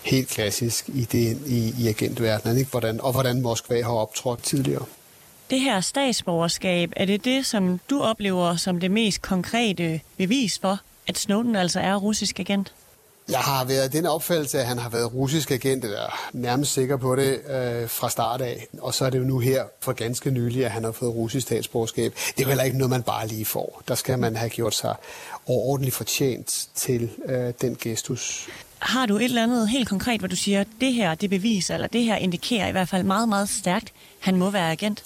helt 0.03 0.29
klassisk 0.29 0.89
i, 0.89 1.03
det, 1.11 1.37
i, 1.45 1.73
i 1.79 1.87
agentverdenen, 1.87 2.57
ikke? 2.57 2.71
Hvordan, 2.71 3.01
og 3.01 3.11
hvordan 3.11 3.41
Moskva 3.41 3.81
har 3.81 3.93
optrådt 3.93 4.43
tidligere. 4.43 4.85
Det 5.49 5.59
her 5.59 5.81
statsborgerskab, 5.81 6.93
er 6.95 7.05
det 7.05 7.25
det, 7.25 7.45
som 7.45 7.79
du 7.89 8.01
oplever 8.01 8.55
som 8.55 8.79
det 8.79 8.91
mest 8.91 9.21
konkrete 9.21 10.01
bevis 10.17 10.59
for, 10.59 10.79
at 11.07 11.17
Snowden 11.17 11.55
altså 11.55 11.79
er 11.79 11.95
russisk 11.95 12.39
agent? 12.39 12.73
Jeg 13.29 13.39
har 13.39 13.65
været 13.65 13.93
den 13.93 14.05
opfattelse, 14.05 14.59
at 14.59 14.65
han 14.65 14.77
har 14.77 14.89
været 14.89 15.13
russisk 15.13 15.51
agent, 15.51 15.83
eller 15.83 16.29
nærmest 16.33 16.73
sikker 16.73 16.97
på 16.97 17.15
det, 17.15 17.41
øh, 17.49 17.89
fra 17.89 18.09
start 18.09 18.41
af. 18.41 18.67
Og 18.81 18.93
så 18.93 19.05
er 19.05 19.09
det 19.09 19.19
jo 19.19 19.23
nu 19.23 19.39
her 19.39 19.63
for 19.81 19.93
ganske 19.93 20.31
nylig, 20.31 20.65
at 20.65 20.71
han 20.71 20.83
har 20.83 20.91
fået 20.91 21.15
russisk 21.15 21.47
statsborgerskab. 21.47 22.13
Det 22.15 22.39
er 22.39 22.43
jo 22.43 22.47
heller 22.47 22.63
ikke 22.63 22.77
noget, 22.77 22.89
man 22.89 23.03
bare 23.03 23.27
lige 23.27 23.45
får. 23.45 23.81
Der 23.87 23.95
skal 23.95 24.19
man 24.19 24.35
have 24.35 24.49
gjort 24.49 24.75
sig 24.75 24.95
ordentligt 25.45 25.95
fortjent 25.95 26.67
til 26.75 27.09
øh, 27.25 27.53
den 27.61 27.77
gestus. 27.81 28.49
Har 28.79 29.05
du 29.05 29.15
et 29.15 29.23
eller 29.23 29.43
andet 29.43 29.69
helt 29.69 29.89
konkret, 29.89 30.21
hvor 30.21 30.27
du 30.27 30.35
siger, 30.35 30.61
at 30.61 30.67
det 30.81 30.93
her 30.93 31.15
det 31.15 31.29
beviser, 31.29 31.73
eller 31.73 31.87
det 31.87 32.03
her 32.03 32.15
indikerer 32.15 32.67
i 32.67 32.71
hvert 32.71 32.89
fald 32.89 33.03
meget, 33.03 33.29
meget 33.29 33.49
stærkt, 33.49 33.93
han 34.19 34.35
må 34.35 34.49
være 34.49 34.71
agent? 34.71 35.03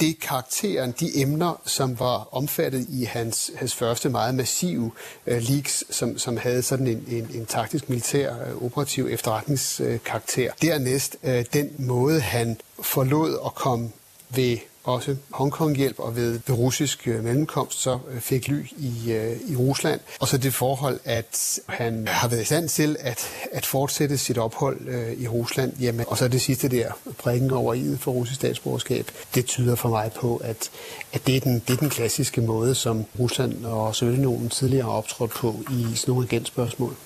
Det 0.00 0.20
karakteren, 0.20 0.94
de 1.00 1.20
emner, 1.20 1.60
som 1.66 2.00
var 2.00 2.28
omfattet 2.32 2.86
i 2.88 3.04
hans, 3.04 3.50
hans 3.56 3.74
første 3.74 4.08
meget 4.08 4.34
massive 4.34 4.90
øh, 5.26 5.42
leaks, 5.42 5.84
som, 5.90 6.18
som 6.18 6.36
havde 6.36 6.62
sådan 6.62 6.86
en, 6.86 7.04
en, 7.08 7.30
en 7.34 7.46
taktisk 7.46 7.88
militær 7.88 8.34
øh, 8.34 8.62
operativ 8.64 9.06
efterretningskarakter. 9.10 10.44
Øh, 10.44 10.68
Dernæst 10.68 11.16
øh, 11.22 11.44
den 11.52 11.70
måde, 11.78 12.20
han 12.20 12.56
forlod 12.82 13.38
at 13.46 13.54
komme 13.54 13.90
ved 14.28 14.58
også 14.84 15.16
Hongkong-hjælp 15.30 15.98
og 15.98 16.16
ved, 16.16 16.40
ved 16.46 16.56
russisk 16.56 17.06
mellemkomst 17.06 17.82
så 17.82 17.98
øh, 18.10 18.20
fik 18.20 18.48
ly 18.48 18.66
i, 18.76 19.12
øh, 19.12 19.36
i 19.48 19.56
Rusland. 19.56 20.00
Og 20.20 20.28
så 20.28 20.38
det 20.38 20.54
forhold, 20.54 21.00
at 21.04 21.58
han 21.68 22.08
har 22.08 22.28
været 22.28 22.42
i 22.42 22.44
stand 22.44 22.68
til 22.68 22.96
at, 23.00 23.28
at 23.52 23.66
fortsætte 23.66 24.18
sit 24.18 24.38
ophold 24.38 24.88
øh, 24.88 25.12
i 25.12 25.28
Rusland. 25.28 25.72
Jamen, 25.80 26.06
og 26.08 26.18
så 26.18 26.28
det 26.28 26.40
sidste 26.40 26.68
der, 26.68 26.92
prikken 27.18 27.50
over 27.50 27.74
i 27.74 27.96
for 27.96 28.12
russisk 28.12 28.40
statsborgerskab, 28.40 29.10
det 29.34 29.46
tyder 29.46 29.74
for 29.74 29.88
mig 29.88 30.10
på, 30.12 30.36
at, 30.36 30.70
at 31.12 31.26
det, 31.26 31.36
er 31.36 31.40
den, 31.40 31.62
det 31.68 31.70
er 31.70 31.76
den 31.76 31.90
klassiske 31.90 32.40
måde, 32.40 32.74
som 32.74 33.04
Rusland 33.18 33.64
og 33.64 33.94
Sovjetunionen 33.94 34.48
tidligere 34.48 34.84
har 34.84 34.92
optrådt 34.92 35.30
på 35.30 35.56
i 35.70 35.96
sådan 35.96 36.12
nogle 36.12 36.26
agentspørgsmål. 36.26 36.96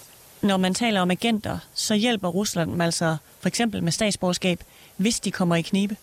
Når 0.43 0.57
man 0.57 0.75
taler 0.75 1.01
om 1.01 1.11
agenter, 1.11 1.59
så 1.75 1.95
hjælper 1.95 2.29
Rusland 2.29 2.71
dem 2.71 2.81
altså 2.81 3.17
for 3.41 3.49
eksempel 3.49 3.83
med 3.83 3.93
statsborgerskab, 3.93 4.64
hvis 4.97 5.21
de 5.21 5.31
kommer 5.31 5.57
i 5.57 5.62
knibe 5.62 5.97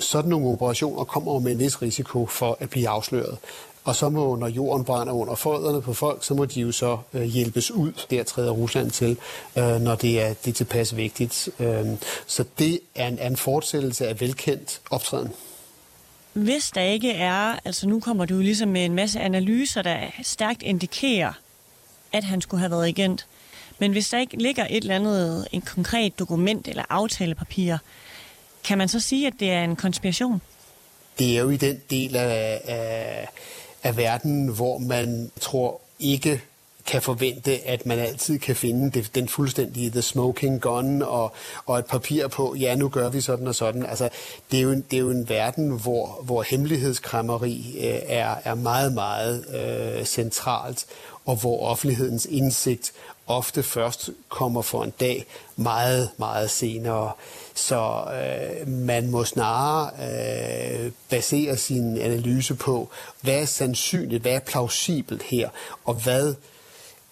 sådan 0.00 0.30
nogle 0.30 0.46
operationer 0.46 1.04
kommer 1.04 1.38
med 1.38 1.52
en 1.52 1.58
vis 1.58 1.82
risiko 1.82 2.26
for 2.26 2.56
at 2.60 2.70
blive 2.70 2.88
afsløret. 2.88 3.38
Og 3.84 3.96
så 3.96 4.08
må, 4.08 4.36
når 4.36 4.48
jorden 4.48 4.84
brænder 4.84 5.12
under 5.12 5.34
fødderne 5.34 5.82
på 5.82 5.94
folk, 5.94 6.24
så 6.24 6.34
må 6.34 6.44
de 6.44 6.60
jo 6.60 6.72
så 6.72 6.98
øh, 7.14 7.22
hjælpes 7.22 7.70
ud. 7.70 7.92
Der 8.10 8.22
træder 8.22 8.50
Rusland 8.50 8.90
til, 8.90 9.16
øh, 9.56 9.80
når 9.80 9.94
det 9.94 10.20
er, 10.20 10.34
det 10.34 10.50
er 10.50 10.54
tilpas 10.54 10.96
vigtigt. 10.96 11.48
Øh, 11.58 11.86
så 12.26 12.44
det 12.58 12.80
er 12.94 13.08
en, 13.08 13.18
en 13.18 13.36
fortsættelse 13.36 14.08
af 14.08 14.20
velkendt 14.20 14.80
optræden. 14.90 15.32
Hvis 16.32 16.70
der 16.70 16.80
ikke 16.80 17.12
er, 17.12 17.54
altså 17.64 17.88
nu 17.88 18.00
kommer 18.00 18.24
du 18.24 18.38
ligesom 18.38 18.68
med 18.68 18.84
en 18.84 18.94
masse 18.94 19.20
analyser, 19.20 19.82
der 19.82 19.98
stærkt 20.22 20.62
indikerer, 20.62 21.32
at 22.12 22.24
han 22.24 22.40
skulle 22.40 22.60
have 22.60 22.70
været 22.70 22.86
agent. 22.86 23.26
Men 23.78 23.92
hvis 23.92 24.08
der 24.08 24.18
ikke 24.18 24.36
ligger 24.36 24.66
et 24.70 24.76
eller 24.76 24.94
andet, 24.94 25.48
en 25.52 25.60
konkret 25.60 26.18
dokument 26.18 26.68
eller 26.68 26.84
aftalepapir, 26.88 27.76
kan 28.64 28.78
man 28.78 28.88
så 28.88 29.00
sige, 29.00 29.26
at 29.26 29.32
det 29.40 29.50
er 29.50 29.64
en 29.64 29.76
konspiration? 29.76 30.40
Det 31.18 31.36
er 31.36 31.40
jo 31.40 31.50
i 31.50 31.56
den 31.56 31.80
del 31.90 32.16
af, 32.16 32.60
af, 32.64 33.28
af 33.82 33.96
verden, 33.96 34.48
hvor 34.48 34.78
man 34.78 35.30
tror 35.40 35.80
ikke 35.98 36.40
kan 36.86 37.02
forvente, 37.02 37.66
at 37.66 37.86
man 37.86 37.98
altid 37.98 38.38
kan 38.38 38.56
finde 38.56 38.90
det, 38.90 39.14
den 39.14 39.28
fuldstændige 39.28 39.90
the 39.90 40.02
smoking 40.02 40.60
gun 40.60 41.02
og, 41.02 41.32
og 41.66 41.78
et 41.78 41.86
papir 41.86 42.28
på, 42.28 42.54
ja, 42.54 42.74
nu 42.74 42.88
gør 42.88 43.08
vi 43.08 43.20
sådan 43.20 43.46
og 43.46 43.54
sådan. 43.54 43.86
Altså, 43.86 44.08
det 44.50 44.58
er 44.58 44.62
jo 44.62 44.70
en, 44.70 44.84
det 44.90 44.96
er 44.96 45.00
jo 45.00 45.10
en 45.10 45.28
verden, 45.28 45.70
hvor, 45.70 46.20
hvor 46.22 46.42
hemmelighedskrammeri 46.42 47.76
øh, 47.78 47.98
er, 48.06 48.34
er 48.44 48.54
meget, 48.54 48.92
meget 48.92 49.44
øh, 49.54 50.04
centralt, 50.04 50.86
og 51.26 51.36
hvor 51.36 51.66
offentlighedens 51.66 52.26
indsigt 52.30 52.92
ofte 53.26 53.62
først 53.62 54.10
kommer 54.28 54.62
for 54.62 54.84
en 54.84 54.92
dag 55.00 55.26
meget, 55.56 56.10
meget 56.16 56.50
senere. 56.50 57.12
Så 57.66 58.04
øh, 58.12 58.68
man 58.68 59.10
må 59.10 59.24
snarere 59.24 59.90
øh, 60.84 60.92
basere 61.08 61.56
sin 61.56 61.98
analyse 61.98 62.54
på, 62.54 62.88
hvad 63.20 63.40
er 63.40 63.44
sandsynligt, 63.44 64.22
hvad 64.22 64.32
er 64.32 64.38
plausibelt 64.38 65.22
her, 65.22 65.48
og 65.84 65.94
hvad 65.94 66.34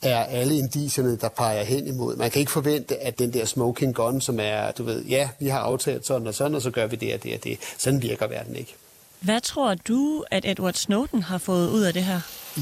er 0.03 0.25
alle 0.25 0.59
indicierne, 0.59 1.17
der 1.17 1.29
peger 1.29 1.63
hen 1.63 1.87
imod. 1.87 2.17
Man 2.17 2.31
kan 2.31 2.41
ikke 2.41 2.53
forvente, 2.53 2.97
at 2.97 3.19
den 3.19 3.33
der 3.33 3.45
smoking 3.45 3.95
gun, 3.95 4.21
som 4.21 4.39
er, 4.41 4.71
du 4.71 4.83
ved, 4.83 5.05
ja, 5.05 5.29
vi 5.39 5.49
har 5.49 5.59
aftalt 5.59 6.07
sådan 6.07 6.27
og 6.27 6.35
sådan, 6.35 6.55
og 6.55 6.63
så 6.63 6.71
gør 6.71 6.87
vi 6.87 6.97
det 6.97 7.15
og 7.15 7.23
det 7.23 7.35
og 7.35 7.45
det. 7.45 7.59
Sådan 7.79 8.03
virker 8.03 8.27
verden 8.27 8.57
ikke. 8.57 8.75
Hvad 9.21 9.41
tror 9.41 9.75
du, 9.75 10.25
at 10.31 10.45
Edward 10.45 10.75
Snowden 10.75 11.23
har 11.23 11.39
fået 11.39 11.71
ud 11.71 11.83
af 11.83 11.93
det 11.93 12.05
her? 12.05 12.21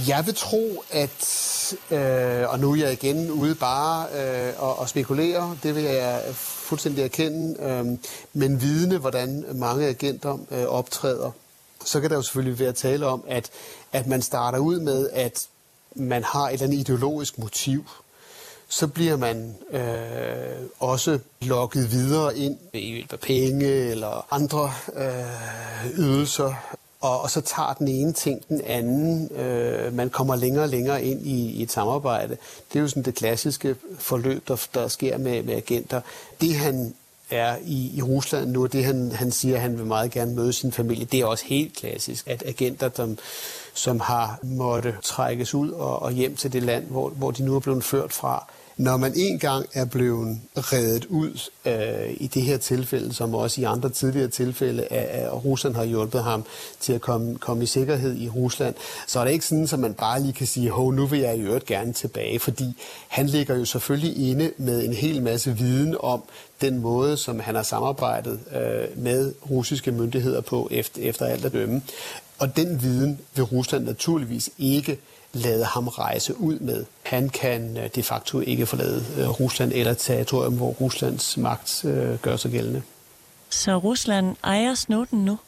Jeg 0.08 0.26
vil 0.26 0.34
tro, 0.34 0.84
at, 0.90 1.74
øh, 1.90 2.48
og 2.48 2.58
nu 2.58 2.72
er 2.72 2.76
jeg 2.76 2.92
igen 2.92 3.30
ude 3.30 3.54
bare 3.54 4.06
øh, 4.14 4.52
og, 4.58 4.78
og 4.78 4.88
spekulere, 4.88 5.56
det 5.62 5.74
vil 5.74 5.82
jeg 5.82 6.22
fuldstændig 6.34 7.04
erkende, 7.04 7.62
øh, 7.62 7.98
men 8.32 8.60
vidne, 8.60 8.98
hvordan 8.98 9.44
mange 9.54 9.86
agenter 9.86 10.38
øh, 10.50 10.64
optræder, 10.64 11.30
så 11.84 12.00
kan 12.00 12.10
der 12.10 12.16
jo 12.16 12.22
selvfølgelig 12.22 12.58
være 12.58 12.72
tale 12.72 13.06
om, 13.06 13.24
at, 13.28 13.50
at 13.92 14.06
man 14.06 14.22
starter 14.22 14.58
ud 14.58 14.80
med, 14.80 15.10
at 15.12 15.46
man 15.94 16.24
har 16.24 16.48
et 16.48 16.52
eller 16.52 16.66
andet 16.66 16.78
ideologisk 16.78 17.38
motiv, 17.38 17.84
så 18.68 18.86
bliver 18.86 19.16
man 19.16 19.54
øh, 19.70 20.66
også 20.80 21.18
lokket 21.42 21.90
videre 21.90 22.38
ind 22.38 22.58
hjælp 22.72 23.12
af 23.12 23.20
penge 23.20 23.66
eller 23.66 24.26
andre 24.30 24.72
øh, 24.96 25.98
ydelser, 25.98 26.54
og, 27.00 27.20
og 27.20 27.30
så 27.30 27.40
tager 27.40 27.72
den 27.72 27.88
ene 27.88 28.12
ting 28.12 28.48
den 28.48 28.60
anden. 28.60 29.36
Øh, 29.36 29.94
man 29.94 30.10
kommer 30.10 30.36
længere 30.36 30.64
og 30.64 30.68
længere 30.68 31.04
ind 31.04 31.26
i, 31.26 31.50
i 31.50 31.62
et 31.62 31.72
samarbejde. 31.72 32.36
Det 32.72 32.78
er 32.78 32.82
jo 32.82 32.88
sådan 32.88 33.02
det 33.02 33.14
klassiske 33.14 33.76
forløb, 33.98 34.48
der, 34.48 34.66
der 34.74 34.88
sker 34.88 35.18
med, 35.18 35.42
med 35.42 35.54
agenter. 35.54 36.00
Det 36.40 36.54
han 36.54 36.94
er 37.30 37.56
i, 37.64 37.96
i 37.96 38.02
Rusland 38.02 38.50
nu, 38.50 38.66
det 38.66 38.84
han, 38.84 39.12
han 39.12 39.30
siger, 39.30 39.54
at 39.54 39.60
han 39.60 39.78
vil 39.78 39.86
meget 39.86 40.10
gerne 40.10 40.34
møde 40.34 40.52
sin 40.52 40.72
familie, 40.72 41.04
det 41.04 41.20
er 41.20 41.26
også 41.26 41.44
helt 41.44 41.76
klassisk, 41.76 42.28
at 42.28 42.42
agenter, 42.46 42.88
der, 42.88 43.14
som 43.74 44.00
har 44.00 44.38
måtte 44.42 44.94
trækkes 45.02 45.54
ud 45.54 45.70
og, 45.70 46.02
og 46.02 46.12
hjem 46.12 46.36
til 46.36 46.52
det 46.52 46.62
land, 46.62 46.84
hvor, 46.84 47.08
hvor 47.08 47.30
de 47.30 47.42
nu 47.42 47.56
er 47.56 47.60
blevet 47.60 47.84
ført 47.84 48.12
fra, 48.12 48.46
når 48.76 48.96
man 48.96 49.12
en 49.16 49.38
gang 49.38 49.66
er 49.72 49.84
blevet 49.84 50.38
reddet 50.56 51.04
ud 51.04 51.50
øh, 51.64 52.16
i 52.20 52.26
det 52.26 52.42
her 52.42 52.56
tilfælde, 52.56 53.14
som 53.14 53.34
også 53.34 53.60
i 53.60 53.64
andre 53.64 53.88
tidligere 53.88 54.28
tilfælde, 54.28 54.84
at 54.84 55.44
Rusland 55.44 55.74
har 55.74 55.84
hjulpet 55.84 56.22
ham 56.22 56.44
til 56.80 56.92
at 56.92 57.00
komme, 57.00 57.38
komme 57.38 57.62
i 57.62 57.66
sikkerhed 57.66 58.16
i 58.16 58.28
Rusland, 58.28 58.74
så 59.06 59.20
er 59.20 59.24
det 59.24 59.32
ikke 59.32 59.44
sådan, 59.44 59.68
at 59.72 59.78
man 59.78 59.94
bare 59.94 60.22
lige 60.22 60.32
kan 60.32 60.46
sige, 60.46 60.70
hov, 60.70 60.92
nu 60.92 61.06
vil 61.06 61.20
jeg 61.20 61.36
i 61.36 61.40
øvrigt 61.40 61.66
gerne 61.66 61.92
tilbage, 61.92 62.38
fordi 62.38 62.76
han 63.08 63.26
ligger 63.26 63.56
jo 63.56 63.64
selvfølgelig 63.64 64.30
inde 64.30 64.52
med 64.56 64.84
en 64.84 64.92
hel 64.92 65.22
masse 65.22 65.56
viden 65.56 65.96
om 66.00 66.22
den 66.60 66.78
måde, 66.78 67.16
som 67.16 67.40
han 67.40 67.54
har 67.54 67.62
samarbejdet 67.62 68.40
øh, 68.52 69.02
med 69.02 69.32
russiske 69.50 69.92
myndigheder 69.92 70.40
på 70.40 70.68
efter, 70.70 71.02
efter 71.02 71.26
alt 71.26 71.44
at 71.44 71.52
dømme. 71.52 71.82
Og 72.38 72.56
den 72.56 72.82
viden 72.82 73.18
vil 73.34 73.44
Rusland 73.44 73.84
naturligvis 73.84 74.50
ikke 74.58 74.98
lade 75.36 75.64
ham 75.64 75.88
rejse 75.88 76.40
ud 76.40 76.58
med. 76.58 76.84
Han 77.02 77.28
kan 77.28 77.76
øh, 77.76 77.90
de 77.94 78.02
facto 78.02 78.40
ikke 78.40 78.66
forlade 78.66 79.04
øh, 79.18 79.28
Rusland 79.28 79.72
eller 79.74 79.94
territorium, 79.94 80.56
hvor 80.56 80.70
Ruslands 80.70 81.36
magt 81.36 81.84
øh, 81.84 82.18
gør 82.18 82.36
sig 82.36 82.50
gældende. 82.50 82.82
Så 83.50 83.76
Rusland 83.76 84.36
ejer 84.44 84.74
Snowden 84.74 85.24
nu? 85.24 85.38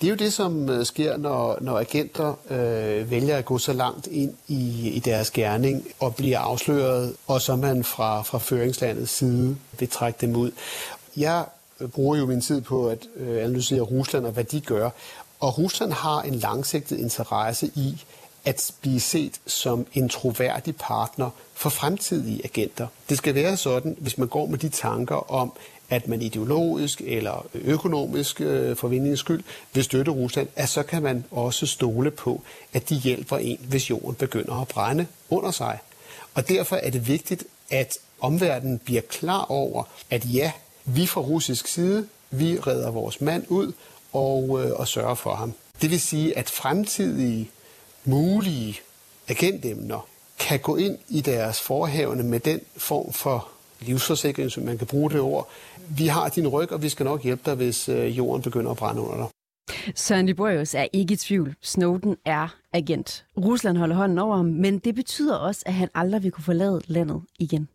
Det 0.00 0.06
er 0.06 0.10
jo 0.10 0.16
det, 0.16 0.32
som 0.32 0.84
sker, 0.84 1.16
når, 1.16 1.58
når 1.60 1.78
agenter 1.78 2.34
øh, 2.50 3.10
vælger 3.10 3.36
at 3.36 3.44
gå 3.44 3.58
så 3.58 3.72
langt 3.72 4.06
ind 4.06 4.34
i, 4.48 4.90
i 4.90 4.98
deres 4.98 5.30
gerning 5.30 5.86
og 6.00 6.14
bliver 6.14 6.38
afsløret, 6.38 7.14
og 7.26 7.40
så 7.40 7.56
man 7.56 7.84
fra, 7.84 8.22
fra 8.22 8.38
føringslandets 8.38 9.12
side 9.12 9.56
vil 9.78 9.88
trække 9.88 10.18
dem 10.20 10.36
ud. 10.36 10.50
Jeg 11.16 11.44
bruger 11.92 12.16
jo 12.16 12.26
min 12.26 12.40
tid 12.40 12.60
på 12.60 12.88
at 12.88 12.98
øh, 13.16 13.44
analysere 13.44 13.80
Rusland 13.80 14.26
og 14.26 14.32
hvad 14.32 14.44
de 14.44 14.60
gør, 14.60 14.90
og 15.40 15.58
Rusland 15.58 15.92
har 15.92 16.22
en 16.22 16.34
langsigtet 16.34 16.98
interesse 16.98 17.70
i, 17.74 18.04
at 18.44 18.72
blive 18.80 19.00
set 19.00 19.40
som 19.46 19.86
en 19.94 20.08
troværdig 20.08 20.76
partner 20.76 21.30
for 21.54 21.70
fremtidige 21.70 22.40
agenter. 22.44 22.86
Det 23.08 23.18
skal 23.18 23.34
være 23.34 23.56
sådan, 23.56 23.96
hvis 23.98 24.18
man 24.18 24.28
går 24.28 24.46
med 24.46 24.58
de 24.58 24.68
tanker 24.68 25.32
om, 25.32 25.52
at 25.90 26.08
man 26.08 26.22
ideologisk 26.22 27.00
eller 27.04 27.46
økonomisk 27.54 28.40
øh, 28.40 28.76
for 28.76 28.88
vindingens 28.88 29.20
skyld 29.20 29.42
vil 29.74 29.84
støtte 29.84 30.10
Rusland, 30.10 30.48
at 30.56 30.68
så 30.68 30.82
kan 30.82 31.02
man 31.02 31.24
også 31.30 31.66
stole 31.66 32.10
på, 32.10 32.42
at 32.72 32.88
de 32.88 32.94
hjælper 32.94 33.36
en, 33.36 33.58
hvis 33.68 33.90
jorden 33.90 34.14
begynder 34.14 34.60
at 34.60 34.68
brænde 34.68 35.06
under 35.30 35.50
sig. 35.50 35.78
Og 36.34 36.48
derfor 36.48 36.76
er 36.76 36.90
det 36.90 37.08
vigtigt, 37.08 37.44
at 37.70 37.98
omverdenen 38.20 38.78
bliver 38.78 39.00
klar 39.00 39.44
over, 39.44 39.84
at 40.10 40.24
ja, 40.24 40.52
vi 40.84 41.06
fra 41.06 41.20
russisk 41.20 41.66
side, 41.66 42.06
vi 42.30 42.58
redder 42.58 42.90
vores 42.90 43.20
mand 43.20 43.44
ud 43.48 43.72
og, 44.12 44.64
øh, 44.64 44.72
og 44.72 44.88
sørger 44.88 45.14
for 45.14 45.34
ham. 45.34 45.52
Det 45.82 45.90
vil 45.90 46.00
sige, 46.00 46.38
at 46.38 46.50
fremtidige 46.50 47.50
mulige 48.04 48.80
agentemner 49.28 50.08
kan 50.38 50.60
gå 50.60 50.76
ind 50.76 50.98
i 51.08 51.20
deres 51.20 51.60
forhavne 51.60 52.22
med 52.22 52.40
den 52.40 52.60
form 52.76 53.12
for 53.12 53.48
livsforsikring, 53.80 54.50
som 54.50 54.62
man 54.62 54.78
kan 54.78 54.86
bruge 54.86 55.10
det 55.10 55.20
ord. 55.20 55.48
Vi 55.88 56.06
har 56.06 56.28
din 56.28 56.48
ryg, 56.48 56.72
og 56.72 56.82
vi 56.82 56.88
skal 56.88 57.04
nok 57.04 57.22
hjælpe 57.22 57.42
dig, 57.46 57.54
hvis 57.54 57.88
øh, 57.88 58.18
jorden 58.18 58.42
begynder 58.42 58.70
at 58.70 58.76
brænde 58.76 59.02
under 59.02 59.16
dig. 59.16 59.26
Søren 59.94 60.26
Liborius 60.26 60.74
er 60.74 60.86
ikke 60.92 61.14
i 61.14 61.16
tvivl. 61.16 61.54
Snowden 61.62 62.16
er 62.24 62.56
agent. 62.72 63.24
Rusland 63.36 63.76
holder 63.76 63.96
hånden 63.96 64.18
over 64.18 64.36
ham, 64.36 64.46
men 64.46 64.78
det 64.78 64.94
betyder 64.94 65.36
også, 65.36 65.62
at 65.66 65.74
han 65.74 65.88
aldrig 65.94 66.22
vil 66.22 66.30
kunne 66.30 66.44
forlade 66.44 66.80
landet 66.86 67.22
igen. 67.38 67.68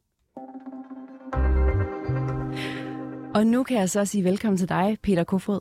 Og 3.36 3.48
nu 3.48 3.64
kan 3.64 3.78
jeg 3.78 3.90
så 3.90 4.06
sige 4.06 4.24
velkommen 4.24 4.58
til 4.58 4.70
dig, 4.70 4.98
Peter 5.04 5.24
Kofod. 5.24 5.60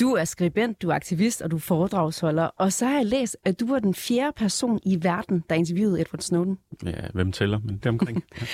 Du 0.00 0.12
er 0.12 0.24
skribent, 0.24 0.82
du 0.82 0.90
er 0.90 0.94
aktivist, 0.94 1.42
og 1.42 1.50
du 1.50 1.56
er 1.56 1.60
foredragsholder. 1.60 2.44
Og 2.44 2.72
så 2.72 2.86
har 2.86 2.96
jeg 2.96 3.06
læst, 3.06 3.36
at 3.44 3.60
du 3.60 3.66
var 3.66 3.78
den 3.78 3.94
fjerde 3.94 4.32
person 4.36 4.80
i 4.86 4.98
verden, 5.02 5.44
der 5.48 5.54
interviewede 5.54 6.00
Edward 6.00 6.20
Snowden. 6.20 6.58
Ja, 6.84 6.92
hvem 7.14 7.32
tæller, 7.32 7.58
men 7.58 7.76
det 7.76 7.86
omkring. 7.86 8.24
Ja. 8.40 8.46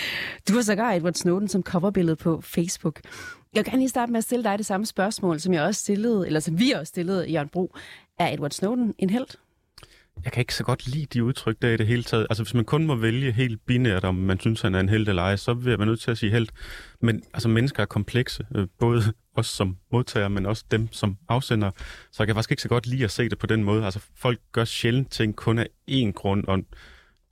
du 0.49 0.55
har 0.55 0.63
sågar 0.63 0.93
Edward 0.93 1.15
Snowden 1.15 1.49
som 1.49 1.63
coverbillede 1.63 2.17
på 2.17 2.41
Facebook. 2.41 3.01
Jeg 3.55 3.65
kan 3.65 3.79
lige 3.79 3.89
starte 3.89 4.13
med 4.13 4.19
at 4.19 4.25
stille 4.25 4.45
dig 4.45 4.59
det 4.59 4.67
samme 4.67 4.87
spørgsmål, 4.87 5.41
som 5.41 5.55
jeg 5.55 5.63
også 5.63 5.81
stillede, 5.81 6.27
eller 6.27 6.41
som 6.41 6.59
vi 6.59 6.71
også 6.71 6.91
stillede, 6.91 7.31
Jørgen 7.31 7.49
Bro. 7.49 7.75
Er 8.19 8.35
Edward 8.35 8.51
Snowden 8.51 8.95
en 8.99 9.11
held? 9.11 9.27
Jeg 10.25 10.33
kan 10.33 10.41
ikke 10.41 10.55
så 10.55 10.65
godt 10.65 10.87
lide 10.87 11.07
de 11.07 11.25
udtryk 11.25 11.63
der 11.63 11.69
i 11.69 11.77
det 11.77 11.87
hele 11.87 12.03
taget. 12.03 12.27
Altså 12.31 12.43
hvis 12.43 12.55
man 12.55 12.65
kun 12.65 12.87
må 12.87 12.95
vælge 12.95 13.33
helt 13.33 13.67
binært, 13.67 14.05
om 14.05 14.15
man 14.15 14.41
synes, 14.41 14.61
han 14.61 14.75
er 14.75 14.81
en 14.81 14.89
held 14.89 15.09
eller 15.09 15.23
ej, 15.23 15.37
så 15.37 15.55
vil 15.55 15.71
jeg 15.71 15.79
være 15.79 15.87
nødt 15.87 16.01
til 16.01 16.11
at 16.11 16.19
sige 16.19 16.33
held. 16.33 16.49
Men 17.01 17.23
altså 17.35 17.49
mennesker 17.49 17.83
er 17.83 17.87
komplekse, 17.87 18.47
øh, 18.55 18.67
både 18.79 19.03
os 19.37 19.47
som 19.47 19.77
modtager, 19.93 20.29
men 20.29 20.47
også 20.47 20.65
dem 20.71 20.89
som 20.93 21.17
afsender. 21.29 21.71
Så 22.11 22.23
jeg 22.23 22.27
kan 22.27 22.35
faktisk 22.35 22.51
ikke 22.51 22.63
så 22.63 22.69
godt 22.69 22.87
lide 22.87 23.05
at 23.05 23.11
se 23.11 23.29
det 23.29 23.39
på 23.39 23.47
den 23.47 23.65
måde. 23.65 23.85
Altså 23.85 24.01
folk 24.17 24.41
gør 24.53 24.65
sjældent 24.65 25.11
ting 25.11 25.37
kun 25.37 25.59
af 25.59 25.67
én 25.91 26.13
grund, 26.13 26.45
og 26.45 26.59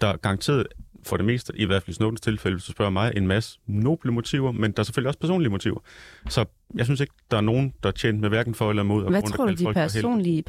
der 0.01 0.07
er 0.07 0.17
garanteret 0.17 0.67
for 1.07 1.17
det 1.17 1.27
meste, 1.27 1.53
i 1.57 1.65
hvert 1.65 1.83
fald 1.83 1.89
i 1.89 1.97
Snowdens 1.97 2.21
tilfælde, 2.21 2.55
hvis 2.57 2.65
du 2.65 2.73
spørger 2.73 2.91
mig, 2.91 3.13
en 3.17 3.27
masse 3.27 3.59
noble 3.67 4.13
motiver, 4.13 4.53
men 4.53 4.73
der 4.73 4.81
er 4.81 4.85
selvfølgelig 4.85 5.09
også 5.09 5.19
personlige 5.19 5.51
motiver. 5.51 5.81
Så 6.29 6.45
jeg 6.75 6.85
synes 6.85 7.01
ikke, 7.01 7.15
der 7.31 7.37
er 7.37 7.41
nogen, 7.41 7.75
der 7.83 7.89
er 7.89 7.93
tjent 7.93 8.21
med 8.21 8.29
hverken 8.29 8.55
for 8.55 8.71
eller 8.71 8.83
imod. 8.83 9.11
Hvad 9.11 9.23
tror 9.23 9.47
du, 9.47 9.53
de 9.53 9.75
personlige 9.75 10.45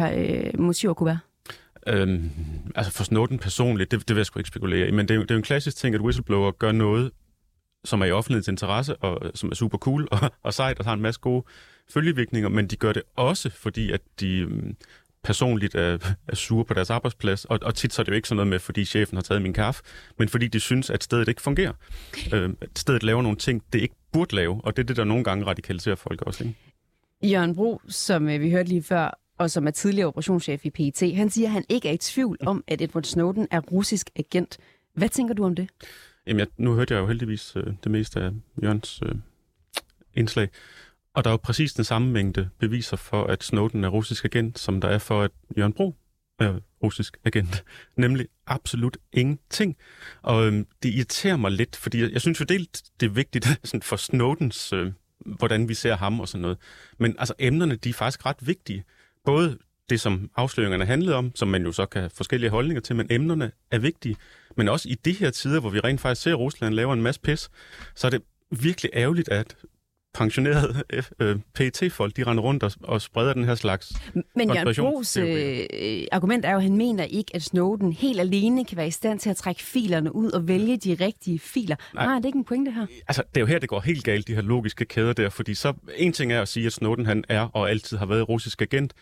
øh, 0.00 0.60
motiver 0.60 0.94
kunne 0.94 1.06
være? 1.06 1.18
Øhm, 1.86 2.30
altså 2.74 2.92
for 2.92 3.04
Snowden 3.04 3.38
personligt, 3.38 3.90
det, 3.90 4.00
det 4.08 4.16
vil 4.16 4.16
jeg 4.16 4.26
sgu 4.26 4.38
ikke 4.40 4.48
spekulere 4.48 4.88
i, 4.88 4.90
men 4.90 5.08
det 5.08 5.14
er, 5.14 5.20
det 5.20 5.30
er 5.30 5.34
jo 5.34 5.38
en 5.38 5.42
klassisk 5.42 5.76
ting, 5.76 5.94
at 5.94 6.00
whistleblower 6.00 6.50
gør 6.50 6.72
noget, 6.72 7.10
som 7.84 8.00
er 8.00 8.04
i 8.04 8.10
offentlighedens 8.10 8.48
interesse, 8.48 8.96
og 8.96 9.26
øh, 9.26 9.30
som 9.34 9.50
er 9.50 9.54
super 9.54 9.78
cool 9.78 10.08
og, 10.10 10.18
og 10.42 10.54
sejt, 10.54 10.78
og 10.78 10.84
har 10.84 10.92
en 10.92 11.00
masse 11.00 11.20
gode 11.20 11.44
følgevirkninger, 11.90 12.48
men 12.48 12.66
de 12.66 12.76
gør 12.76 12.92
det 12.92 13.02
også, 13.16 13.50
fordi 13.50 13.92
at 13.92 14.00
de 14.20 14.38
øhm, 14.38 14.76
personligt 15.24 15.74
er, 15.74 15.98
er 16.28 16.34
sure 16.34 16.64
på 16.64 16.74
deres 16.74 16.90
arbejdsplads, 16.90 17.44
og, 17.44 17.58
og 17.62 17.74
tit 17.74 17.92
så 17.92 18.02
er 18.02 18.04
det 18.04 18.10
jo 18.10 18.16
ikke 18.16 18.28
sådan 18.28 18.36
noget 18.36 18.48
med, 18.48 18.58
fordi 18.58 18.84
chefen 18.84 19.16
har 19.16 19.22
taget 19.22 19.42
min 19.42 19.52
kaffe, 19.52 19.82
men 20.18 20.28
fordi 20.28 20.48
de 20.48 20.60
synes, 20.60 20.90
at 20.90 21.04
stedet 21.04 21.28
ikke 21.28 21.42
fungerer. 21.42 21.72
Øh, 22.32 22.50
at 22.60 22.68
stedet 22.76 23.02
laver 23.02 23.22
nogle 23.22 23.38
ting, 23.38 23.62
det 23.72 23.80
ikke 23.80 23.94
burde 24.12 24.36
lave, 24.36 24.60
og 24.64 24.76
det 24.76 24.82
er 24.82 24.86
det, 24.86 24.96
der 24.96 25.04
nogle 25.04 25.24
gange 25.24 25.46
radikaliserer 25.46 25.96
folk 25.96 26.22
også. 26.22 26.44
Ikke? 26.44 26.56
Jørgen 27.22 27.54
Bro, 27.54 27.80
som 27.88 28.28
øh, 28.28 28.40
vi 28.40 28.50
hørte 28.50 28.68
lige 28.68 28.82
før, 28.82 29.18
og 29.38 29.50
som 29.50 29.66
er 29.66 29.70
tidligere 29.70 30.08
operationschef 30.08 30.66
i 30.66 30.70
PET, 30.70 31.16
han 31.16 31.30
siger, 31.30 31.48
at 31.48 31.52
han 31.52 31.64
ikke 31.68 31.88
er 31.88 31.92
i 31.92 31.96
tvivl 31.96 32.38
om, 32.46 32.64
at 32.66 32.80
Edward 32.80 33.04
Snowden 33.04 33.48
er 33.50 33.60
russisk 33.60 34.10
agent. 34.16 34.58
Hvad 34.94 35.08
tænker 35.08 35.34
du 35.34 35.44
om 35.44 35.54
det? 35.54 35.68
Jamen, 36.26 36.40
jeg, 36.40 36.46
nu 36.56 36.74
hørte 36.74 36.94
jeg 36.94 37.00
jo 37.00 37.06
heldigvis 37.06 37.56
øh, 37.56 37.66
det 37.84 37.92
meste 37.92 38.20
af 38.20 38.30
Jørgens 38.62 39.02
øh, 39.06 39.14
indslag. 40.14 40.48
Og 41.14 41.24
der 41.24 41.30
er 41.30 41.32
jo 41.32 41.36
præcis 41.36 41.72
den 41.72 41.84
samme 41.84 42.12
mængde 42.12 42.48
beviser 42.58 42.96
for, 42.96 43.24
at 43.24 43.44
Snowden 43.44 43.84
er 43.84 43.88
russisk 43.88 44.24
agent, 44.24 44.58
som 44.58 44.80
der 44.80 44.88
er 44.88 44.98
for, 44.98 45.22
at 45.22 45.30
Jørgen 45.58 45.72
Bro 45.72 45.94
er 46.38 46.60
russisk 46.82 47.16
agent. 47.24 47.64
Nemlig 47.96 48.26
absolut 48.46 48.96
ingenting. 49.12 49.76
Og 50.22 50.46
øhm, 50.46 50.66
det 50.82 50.88
irriterer 50.88 51.36
mig 51.36 51.50
lidt, 51.50 51.76
fordi 51.76 52.00
jeg, 52.00 52.10
jeg 52.12 52.20
synes 52.20 52.40
jo, 52.40 52.44
det, 52.44 52.82
det 53.00 53.06
er 53.06 53.10
vigtigt 53.10 53.46
sådan 53.64 53.82
for 53.82 53.96
Snowdens, 53.96 54.72
øh, 54.72 54.92
hvordan 55.18 55.68
vi 55.68 55.74
ser 55.74 55.96
ham 55.96 56.20
og 56.20 56.28
sådan 56.28 56.42
noget. 56.42 56.58
Men 56.98 57.14
altså 57.18 57.34
emnerne, 57.38 57.76
de 57.76 57.88
er 57.88 57.94
faktisk 57.94 58.26
ret 58.26 58.46
vigtige. 58.46 58.84
Både 59.24 59.58
det, 59.90 60.00
som 60.00 60.30
afsløringerne 60.36 60.86
handlede 60.86 61.16
om, 61.16 61.32
som 61.34 61.48
man 61.48 61.64
jo 61.64 61.72
så 61.72 61.86
kan 61.86 62.00
have 62.00 62.10
forskellige 62.10 62.50
holdninger 62.50 62.80
til, 62.80 62.96
men 62.96 63.06
emnerne 63.10 63.52
er 63.70 63.78
vigtige. 63.78 64.16
Men 64.56 64.68
også 64.68 64.88
i 64.88 64.94
de 65.04 65.12
her 65.12 65.30
tider, 65.30 65.60
hvor 65.60 65.70
vi 65.70 65.80
rent 65.80 66.00
faktisk 66.00 66.22
ser, 66.22 66.30
at 66.30 66.38
Rusland 66.38 66.74
laver 66.74 66.92
en 66.92 67.02
masse 67.02 67.20
pis, 67.20 67.50
så 67.94 68.06
er 68.06 68.10
det 68.10 68.22
virkelig 68.50 68.90
ærgerligt, 68.94 69.28
at 69.28 69.56
pensionerede 70.14 70.82
øh, 71.20 71.36
PET-folk, 71.54 72.16
de 72.16 72.24
render 72.24 72.42
rundt 72.42 72.62
og, 72.62 72.72
og 72.82 73.02
spreder 73.02 73.32
den 73.32 73.44
her 73.44 73.54
slags 73.54 73.92
Men 74.36 74.54
Jørgen 74.54 74.74
Bros 74.74 75.16
øh, 75.16 76.06
argument 76.12 76.44
er 76.44 76.50
jo, 76.50 76.56
at 76.56 76.62
han 76.62 76.76
mener 76.76 77.04
ikke, 77.04 77.30
at 77.34 77.42
Snowden 77.42 77.92
helt 77.92 78.20
alene 78.20 78.64
kan 78.64 78.76
være 78.76 78.88
i 78.88 78.90
stand 78.90 79.18
til 79.18 79.30
at 79.30 79.36
trække 79.36 79.62
filerne 79.62 80.14
ud 80.14 80.30
og 80.30 80.48
vælge 80.48 80.76
de 80.76 80.96
rigtige 81.00 81.38
filer. 81.38 81.76
Nej, 81.94 82.06
Nej 82.06 82.14
det 82.14 82.24
er 82.24 82.26
ikke 82.26 82.38
en 82.38 82.44
pointe 82.44 82.70
her. 82.70 82.86
Altså, 83.08 83.22
det 83.28 83.36
er 83.36 83.40
jo 83.40 83.46
her, 83.46 83.58
det 83.58 83.68
går 83.68 83.80
helt 83.80 84.04
galt, 84.04 84.28
de 84.28 84.34
her 84.34 84.42
logiske 84.42 84.84
kæder 84.84 85.12
der, 85.12 85.28
fordi 85.28 85.54
så 85.54 85.72
en 85.96 86.12
ting 86.12 86.32
er 86.32 86.42
at 86.42 86.48
sige, 86.48 86.66
at 86.66 86.72
Snowden 86.72 87.06
han 87.06 87.24
er 87.28 87.40
og 87.40 87.70
altid 87.70 87.96
har 87.96 88.06
været 88.06 88.28
russisk 88.28 88.62
agent, 88.62 88.92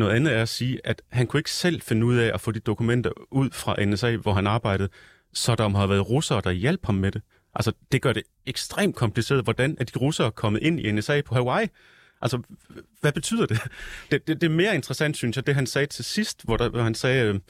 noget 0.00 0.16
andet 0.16 0.32
er 0.32 0.42
at 0.42 0.48
sige, 0.48 0.80
at 0.84 1.02
han 1.08 1.26
kunne 1.26 1.40
ikke 1.40 1.50
selv 1.50 1.80
finde 1.80 2.06
ud 2.06 2.16
af 2.16 2.30
at 2.34 2.40
få 2.40 2.52
de 2.52 2.60
dokumenter 2.60 3.10
ud 3.30 3.50
fra 3.50 3.84
NSA, 3.84 4.16
hvor 4.16 4.32
han 4.32 4.46
arbejdede, 4.46 4.88
så 5.32 5.54
der 5.54 5.68
har 5.68 5.86
været 5.86 6.10
russere, 6.10 6.40
der 6.44 6.50
hjalp 6.50 6.86
ham 6.86 6.94
med 6.94 7.12
det. 7.12 7.22
Altså, 7.54 7.72
det 7.92 8.02
gør 8.02 8.12
det 8.12 8.22
ekstremt 8.46 8.96
kompliceret, 8.96 9.44
hvordan 9.44 9.76
er 9.80 9.84
de 9.84 9.98
russere 9.98 10.30
kommet 10.30 10.62
ind 10.62 10.80
i 10.80 10.92
NSA 10.92 11.20
på 11.22 11.34
Hawaii? 11.34 11.68
Altså, 12.22 12.42
hvad 13.00 13.12
betyder 13.12 13.46
det? 13.46 13.60
Det, 14.10 14.26
det, 14.26 14.40
det 14.40 14.46
er 14.46 14.54
mere 14.54 14.74
interessant, 14.74 15.16
synes 15.16 15.36
jeg, 15.36 15.46
det 15.46 15.54
han 15.54 15.66
sagde 15.66 15.86
til 15.86 16.04
sidst, 16.04 16.44
hvor, 16.44 16.56
der, 16.56 16.68
hvor 16.68 16.82
han 16.82 16.94
sagde, 16.94 17.24
øh, 17.24 17.40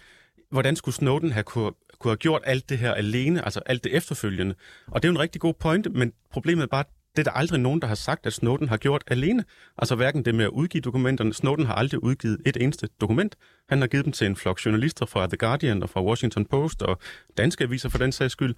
hvordan 0.50 0.76
skulle 0.76 0.94
Snowden 0.94 1.32
have 1.32 1.44
kunne, 1.44 1.72
kunne 1.98 2.10
have 2.10 2.16
gjort 2.16 2.42
alt 2.44 2.68
det 2.68 2.78
her 2.78 2.94
alene, 2.94 3.44
altså 3.44 3.60
alt 3.66 3.84
det 3.84 3.96
efterfølgende. 3.96 4.54
Og 4.86 5.02
det 5.02 5.08
er 5.08 5.12
jo 5.12 5.16
en 5.16 5.20
rigtig 5.20 5.40
god 5.40 5.54
pointe, 5.54 5.90
men 5.90 6.12
problemet 6.30 6.62
er 6.62 6.66
bare, 6.66 6.84
det 7.16 7.18
er 7.18 7.30
der 7.30 7.38
aldrig 7.38 7.60
nogen, 7.60 7.80
der 7.80 7.88
har 7.88 7.94
sagt, 7.94 8.26
at 8.26 8.32
Snowden 8.32 8.68
har 8.68 8.76
gjort 8.76 9.04
alene. 9.06 9.44
Altså 9.78 9.94
hverken 9.94 10.24
det 10.24 10.34
med 10.34 10.44
at 10.44 10.50
udgive 10.50 10.80
dokumenterne. 10.80 11.34
Snowden 11.34 11.66
har 11.66 11.74
aldrig 11.74 12.04
udgivet 12.04 12.38
et 12.46 12.56
eneste 12.56 12.88
dokument. 13.00 13.36
Han 13.68 13.80
har 13.80 13.88
givet 13.88 14.04
dem 14.04 14.12
til 14.12 14.26
en 14.26 14.36
flok 14.36 14.64
journalister 14.64 15.06
fra 15.06 15.26
The 15.26 15.36
Guardian 15.36 15.82
og 15.82 15.90
fra 15.90 16.04
Washington 16.04 16.44
Post 16.44 16.82
og 16.82 16.98
danske 17.36 17.64
aviser 17.64 17.88
for 17.88 17.98
den 17.98 18.12
sags 18.12 18.32
skyld. 18.32 18.54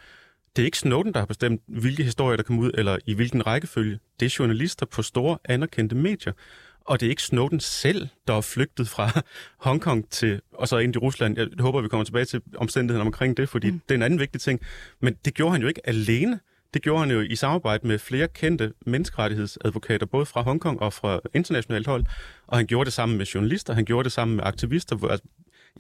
Det 0.57 0.63
er 0.63 0.67
ikke 0.67 0.79
Snowden, 0.79 1.15
der 1.15 1.19
har 1.19 1.27
bestemt, 1.27 1.63
hvilke 1.67 2.05
historier, 2.05 2.37
der 2.37 2.43
kommer 2.43 2.63
ud, 2.63 2.71
eller 2.75 2.99
i 3.07 3.15
hvilken 3.15 3.47
rækkefølge. 3.47 3.99
Det 4.21 4.27
er 4.27 4.37
journalister 4.39 4.87
på 4.87 5.03
store, 5.03 5.39
anerkendte 5.45 5.97
medier. 5.97 6.33
Og 6.81 7.01
det 7.01 7.07
er 7.07 7.11
ikke 7.11 7.23
Snowden 7.23 7.61
selv, 7.61 8.09
der 8.27 8.35
er 8.35 8.41
flygtet 8.41 8.89
fra 8.89 9.23
Hongkong 9.67 10.11
til, 10.11 10.41
og 10.53 10.69
så 10.69 10.79
ind 10.79 10.97
i 10.97 10.99
Rusland. 10.99 11.39
Jeg 11.39 11.49
håber, 11.61 11.81
vi 11.81 11.89
kommer 11.89 12.05
tilbage 12.05 12.25
til 12.25 12.41
omstændighederne 12.57 13.07
omkring 13.07 13.37
det, 13.37 13.49
fordi 13.49 13.71
mm. 13.71 13.81
det 13.89 13.95
er 13.95 13.99
en 13.99 14.03
anden 14.03 14.19
vigtig 14.19 14.41
ting. 14.41 14.61
Men 15.01 15.15
det 15.25 15.35
gjorde 15.35 15.53
han 15.53 15.63
jo 15.63 15.69
ikke 15.69 15.89
alene. 15.89 16.41
Det 16.75 16.83
gjorde 16.83 17.01
han 17.01 17.11
jo 17.11 17.21
i 17.21 17.37
samarbejde 17.37 17.87
med 17.87 17.99
flere 17.99 18.29
kendte 18.29 18.73
menneskerettighedsadvokater, 18.87 20.07
både 20.07 20.27
fra 20.27 20.43
Hongkong 20.43 20.83
og 20.83 20.93
fra 20.93 21.21
internationalt 21.35 21.87
hold. 21.87 22.05
Og 22.47 22.57
han 22.57 22.67
gjorde 22.67 22.85
det 22.85 22.93
sammen 22.93 23.19
med 23.19 23.27
journalister, 23.27 23.75
han 23.75 23.85
gjorde 23.85 24.05
det 24.05 24.13
sammen 24.13 24.37
med 24.37 24.45
aktivister. 24.45 25.09
Altså, 25.11 25.27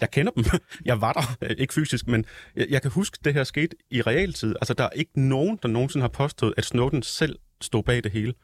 jeg 0.00 0.10
kender 0.10 0.32
dem. 0.32 0.44
Jeg 0.84 1.00
var 1.00 1.12
der, 1.12 1.36
øh, 1.42 1.56
ikke 1.58 1.74
fysisk, 1.74 2.08
men 2.08 2.24
jeg, 2.56 2.66
jeg 2.70 2.82
kan 2.82 2.90
huske, 2.90 3.16
at 3.20 3.24
det 3.24 3.34
her 3.34 3.44
skete 3.44 3.76
i 3.90 4.02
realtid. 4.02 4.54
Altså, 4.60 4.74
der 4.74 4.84
er 4.84 4.90
ikke 4.90 5.20
nogen, 5.20 5.58
der 5.62 5.68
nogensinde 5.68 6.02
har 6.02 6.08
påstået, 6.08 6.54
at 6.56 6.64
Snowden 6.64 7.02
selv 7.02 7.38
stod 7.60 7.82
bag 7.82 8.04
det 8.04 8.12
hele. 8.12 8.34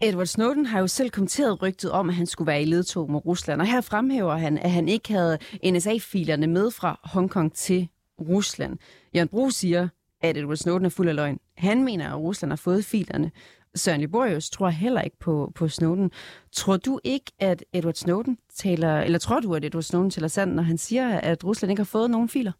Edward 0.00 0.26
Snowden 0.26 0.66
har 0.66 0.80
jo 0.80 0.86
selv 0.86 1.10
kommenteret 1.10 1.62
rygtet 1.62 1.90
om, 1.90 2.08
at 2.08 2.14
han 2.14 2.26
skulle 2.26 2.46
være 2.46 2.62
i 2.62 2.64
ledtog 2.64 3.10
med 3.10 3.26
Rusland, 3.26 3.60
og 3.60 3.66
her 3.66 3.80
fremhæver 3.80 4.36
han, 4.36 4.58
at 4.58 4.70
han 4.70 4.88
ikke 4.88 5.12
havde 5.12 5.38
NSA-filerne 5.64 6.46
med 6.46 6.70
fra 6.70 7.00
Hongkong 7.04 7.54
til 7.54 7.88
Rusland. 8.20 8.78
Jørgen 9.14 9.28
Bro 9.28 9.50
siger, 9.50 9.88
at 10.22 10.36
Edward 10.36 10.56
Snowden 10.56 10.84
er 10.84 10.88
fuld 10.88 11.08
af 11.08 11.16
løgn. 11.16 11.38
Han 11.56 11.84
mener, 11.84 12.08
at 12.10 12.18
Rusland 12.18 12.52
har 12.52 12.56
fået 12.56 12.84
filerne. 12.84 13.30
Søren 13.74 14.00
Liborius 14.00 14.50
tror 14.50 14.68
heller 14.68 15.00
ikke 15.00 15.18
på, 15.18 15.52
på 15.54 15.68
Snowden. 15.68 16.10
Tror 16.52 16.76
du 16.76 17.00
ikke, 17.04 17.32
at 17.38 17.64
Edward 17.72 17.94
Snowden 17.94 18.38
taler, 18.54 19.00
eller 19.00 19.18
tror 19.18 19.40
du, 19.40 19.54
at 19.54 19.64
Edward 19.64 19.82
Snowden 19.82 20.10
taler 20.10 20.28
sandt, 20.28 20.54
når 20.54 20.62
han 20.62 20.78
siger, 20.78 21.18
at 21.18 21.44
Rusland 21.44 21.70
ikke 21.70 21.80
har 21.80 21.84
fået 21.84 22.10
nogen 22.10 22.28
filer? 22.28 22.52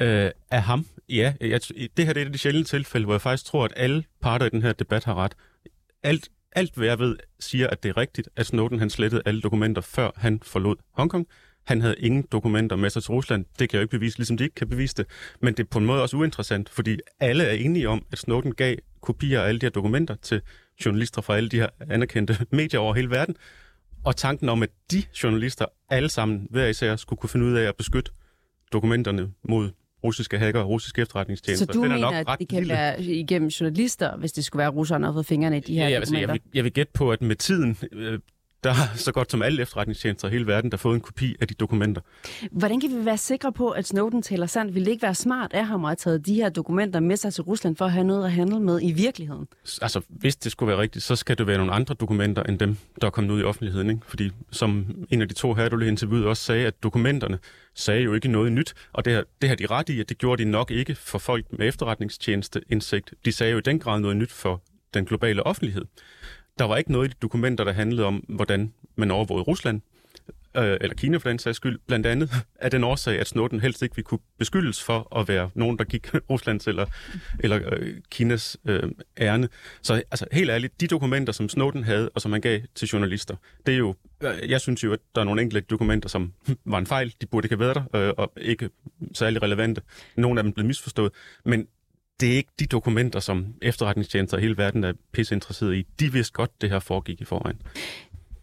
Øh, 0.00 0.30
af 0.50 0.62
ham? 0.62 0.86
Ja. 1.08 1.34
Jeg, 1.40 1.60
det 1.96 2.06
her 2.06 2.12
det 2.12 2.16
er 2.16 2.22
et 2.22 2.26
af 2.26 2.32
de 2.32 2.38
sjældne 2.38 2.64
tilfælde, 2.64 3.04
hvor 3.04 3.14
jeg 3.14 3.20
faktisk 3.20 3.44
tror, 3.44 3.64
at 3.64 3.72
alle 3.76 4.04
parter 4.20 4.46
i 4.46 4.48
den 4.48 4.62
her 4.62 4.72
debat 4.72 5.04
har 5.04 5.14
ret. 5.14 5.34
Alt, 6.02 6.28
alt 6.52 6.74
hvad 6.74 6.86
jeg 6.86 6.98
ved, 6.98 7.16
siger, 7.40 7.66
at 7.66 7.82
det 7.82 7.88
er 7.88 7.96
rigtigt, 7.96 8.28
at 8.36 8.46
Snowden 8.46 8.78
han 8.78 8.90
slettede 8.90 9.22
alle 9.26 9.40
dokumenter, 9.40 9.82
før 9.82 10.10
han 10.16 10.40
forlod 10.42 10.76
Hongkong. 10.92 11.26
Han 11.64 11.80
havde 11.80 11.94
ingen 11.98 12.24
dokumenter 12.32 12.76
med 12.76 12.90
sig 12.90 13.02
til 13.02 13.10
Rusland. 13.10 13.44
Det 13.58 13.68
kan 13.68 13.68
jeg 13.72 13.74
jo 13.74 13.80
ikke 13.80 13.90
bevise, 13.90 14.18
ligesom 14.18 14.36
de 14.36 14.44
ikke 14.44 14.54
kan 14.54 14.68
bevise 14.68 14.94
det. 14.94 15.06
Men 15.40 15.54
det 15.54 15.62
er 15.62 15.68
på 15.70 15.78
en 15.78 15.86
måde 15.86 16.02
også 16.02 16.16
uinteressant, 16.16 16.68
fordi 16.68 16.96
alle 17.20 17.44
er 17.44 17.52
enige 17.52 17.88
om, 17.88 18.06
at 18.12 18.18
Snowden 18.18 18.54
gav 18.54 18.76
kopier 19.00 19.40
af 19.42 19.48
alle 19.48 19.58
de 19.60 19.66
her 19.66 19.70
dokumenter 19.70 20.14
til 20.14 20.40
journalister 20.84 21.22
fra 21.22 21.36
alle 21.36 21.48
de 21.48 21.56
her 21.56 21.68
anerkendte 21.90 22.46
medier 22.50 22.80
over 22.80 22.94
hele 22.94 23.10
verden. 23.10 23.36
Og 24.04 24.16
tanken 24.16 24.48
om, 24.48 24.62
at 24.62 24.70
de 24.90 25.02
journalister 25.22 25.66
alle 25.90 26.08
sammen 26.08 26.46
hver 26.50 26.66
især 26.66 26.96
skulle 26.96 27.18
kunne 27.20 27.30
finde 27.30 27.46
ud 27.46 27.52
af 27.52 27.68
at 27.68 27.76
beskytte 27.76 28.10
dokumenterne 28.72 29.32
mod 29.48 29.70
russiske 30.04 30.38
hacker 30.38 30.60
og 30.60 30.68
russiske 30.68 31.02
efterretningstjenester. 31.02 31.66
Så 31.66 31.72
du 31.72 31.82
den 31.82 31.90
er 31.90 31.94
mener, 31.94 32.10
nok 32.10 32.28
at 32.28 32.38
det 32.38 32.48
kan 32.48 32.58
lille. 32.58 32.74
være 32.74 33.02
igennem 33.02 33.48
journalister, 33.48 34.16
hvis 34.16 34.32
det 34.32 34.44
skulle 34.44 34.60
være 34.60 34.68
russerne, 34.70 35.02
der 35.02 35.10
har 35.10 35.16
fået 35.16 35.26
fingrene 35.26 35.56
i 35.56 35.60
de 35.60 35.74
her 35.74 35.88
ja, 35.88 35.94
altså, 35.96 36.14
dokumenter? 36.14 36.34
jeg, 36.34 36.40
vil, 36.44 36.50
jeg 36.54 36.64
vil 36.64 36.72
gætte 36.72 36.92
på, 36.92 37.12
at 37.12 37.22
med 37.22 37.36
tiden, 37.36 37.78
øh, 37.92 38.18
der 38.64 38.70
har 38.72 38.96
så 38.96 39.12
godt 39.12 39.30
som 39.30 39.42
alle 39.42 39.62
efterretningstjenester 39.62 40.28
i 40.28 40.30
hele 40.30 40.46
verden, 40.46 40.70
der 40.70 40.76
har 40.76 40.80
fået 40.80 40.94
en 40.94 41.00
kopi 41.00 41.36
af 41.40 41.48
de 41.48 41.54
dokumenter. 41.54 42.00
Hvordan 42.50 42.80
kan 42.80 42.90
vi 42.98 43.04
være 43.04 43.18
sikre 43.18 43.52
på, 43.52 43.70
at 43.70 43.86
Snowden 43.86 44.22
taler 44.22 44.46
sandt? 44.46 44.74
Vil 44.74 44.84
det 44.84 44.90
ikke 44.90 45.02
være 45.02 45.14
smart 45.14 45.52
af 45.52 45.66
ham 45.66 45.84
at 45.84 45.88
have 45.88 45.96
taget 45.96 46.26
de 46.26 46.34
her 46.34 46.48
dokumenter 46.48 47.00
med 47.00 47.16
sig 47.16 47.34
til 47.34 47.42
Rusland 47.42 47.76
for 47.76 47.84
at 47.84 47.92
have 47.92 48.04
noget 48.04 48.24
at 48.24 48.32
handle 48.32 48.60
med 48.60 48.80
i 48.82 48.92
virkeligheden? 48.92 49.46
Altså, 49.82 50.00
hvis 50.08 50.36
det 50.36 50.52
skulle 50.52 50.68
være 50.68 50.80
rigtigt, 50.80 51.04
så 51.04 51.16
skal 51.16 51.38
det 51.38 51.46
være 51.46 51.58
nogle 51.58 51.72
andre 51.72 51.94
dokumenter, 51.94 52.42
end 52.42 52.58
dem, 52.58 52.76
der 53.00 53.06
er 53.06 53.10
kommet 53.10 53.34
ud 53.34 53.40
i 53.40 53.44
offentligheden. 53.44 53.90
Ikke? 53.90 54.02
Fordi 54.06 54.30
som 54.50 54.86
en 55.10 55.22
af 55.22 55.28
de 55.28 55.34
to 55.34 55.54
her, 55.54 55.68
du 55.68 55.76
lige 55.76 55.88
interviewede, 55.88 56.26
også 56.26 56.42
sagde, 56.42 56.66
at 56.66 56.82
dokumenterne 56.82 57.38
sagde 57.74 58.02
jo 58.02 58.14
ikke 58.14 58.28
noget 58.28 58.52
nyt. 58.52 58.74
Og 58.92 59.04
det 59.04 59.12
har, 59.12 59.24
det 59.40 59.48
har 59.48 59.56
de 59.56 59.66
ret 59.66 59.88
i, 59.88 60.00
at 60.00 60.08
det 60.08 60.18
gjorde 60.18 60.44
de 60.44 60.50
nok 60.50 60.70
ikke 60.70 60.94
for 60.94 61.18
folk 61.18 61.46
med 61.50 61.68
efterretningstjeneste 61.68 62.60
indsigt. 62.68 63.14
De 63.24 63.32
sagde 63.32 63.52
jo 63.52 63.58
i 63.58 63.62
den 63.62 63.78
grad 63.78 64.00
noget 64.00 64.16
nyt 64.16 64.32
for 64.32 64.62
den 64.94 65.04
globale 65.04 65.42
offentlighed. 65.46 65.84
Der 66.58 66.64
var 66.64 66.76
ikke 66.76 66.92
noget 66.92 67.08
i 67.08 67.10
de 67.10 67.16
dokumenter, 67.22 67.64
der 67.64 67.72
handlede 67.72 68.06
om, 68.06 68.24
hvordan 68.28 68.72
man 68.96 69.10
overvågede 69.10 69.44
Rusland, 69.44 69.80
øh, 70.56 70.76
eller 70.80 70.94
Kina 70.94 71.16
for 71.16 71.28
den 71.28 71.38
sags 71.38 71.56
skyld, 71.56 71.78
blandt 71.86 72.06
andet 72.06 72.30
af 72.54 72.70
den 72.70 72.84
årsag, 72.84 73.20
at 73.20 73.28
Snowden 73.28 73.60
helst 73.60 73.82
ikke 73.82 73.96
ville 73.96 74.04
kunne 74.04 74.18
beskyldes 74.38 74.82
for 74.82 75.18
at 75.18 75.28
være 75.28 75.50
nogen, 75.54 75.78
der 75.78 75.84
gik 75.84 76.14
Ruslands 76.30 76.66
eller, 76.66 76.86
eller 77.40 77.60
øh, 77.72 77.94
Kinas 78.10 78.56
øh, 78.64 78.82
ærne. 79.18 79.48
Så 79.82 79.94
altså, 79.94 80.26
helt 80.32 80.50
ærligt, 80.50 80.80
de 80.80 80.86
dokumenter, 80.86 81.32
som 81.32 81.48
Snowden 81.48 81.84
havde, 81.84 82.10
og 82.14 82.20
som 82.20 82.32
han 82.32 82.40
gav 82.40 82.60
til 82.74 82.88
journalister, 82.88 83.36
det 83.66 83.74
er 83.74 83.78
jo, 83.78 83.94
øh, 84.22 84.50
jeg 84.50 84.60
synes 84.60 84.84
jo, 84.84 84.92
at 84.92 85.00
der 85.14 85.20
er 85.20 85.24
nogle 85.24 85.42
enkelte 85.42 85.66
dokumenter, 85.70 86.08
som 86.08 86.32
var 86.64 86.78
en 86.78 86.86
fejl, 86.86 87.14
de 87.20 87.26
burde 87.26 87.46
ikke 87.46 87.56
have 87.56 87.60
været 87.60 87.88
der, 87.92 88.08
øh, 88.08 88.14
og 88.16 88.32
ikke 88.36 88.70
særlig 89.14 89.42
relevante. 89.42 89.82
Nogle 90.16 90.40
af 90.40 90.44
dem 90.44 90.52
blev 90.52 90.66
misforstået, 90.66 91.12
men 91.44 91.66
det 92.20 92.32
er 92.32 92.36
ikke 92.36 92.50
de 92.58 92.66
dokumenter, 92.66 93.20
som 93.20 93.46
efterretningstjenester 93.62 94.38
i 94.38 94.40
hele 94.40 94.56
verden 94.56 94.84
er 94.84 94.92
pisseinteresserede 95.12 95.78
i. 95.78 95.86
De 96.00 96.12
vidste 96.12 96.32
godt, 96.32 96.50
det 96.60 96.70
her 96.70 96.78
foregik 96.78 97.20
i 97.20 97.24
forvejen. 97.24 97.56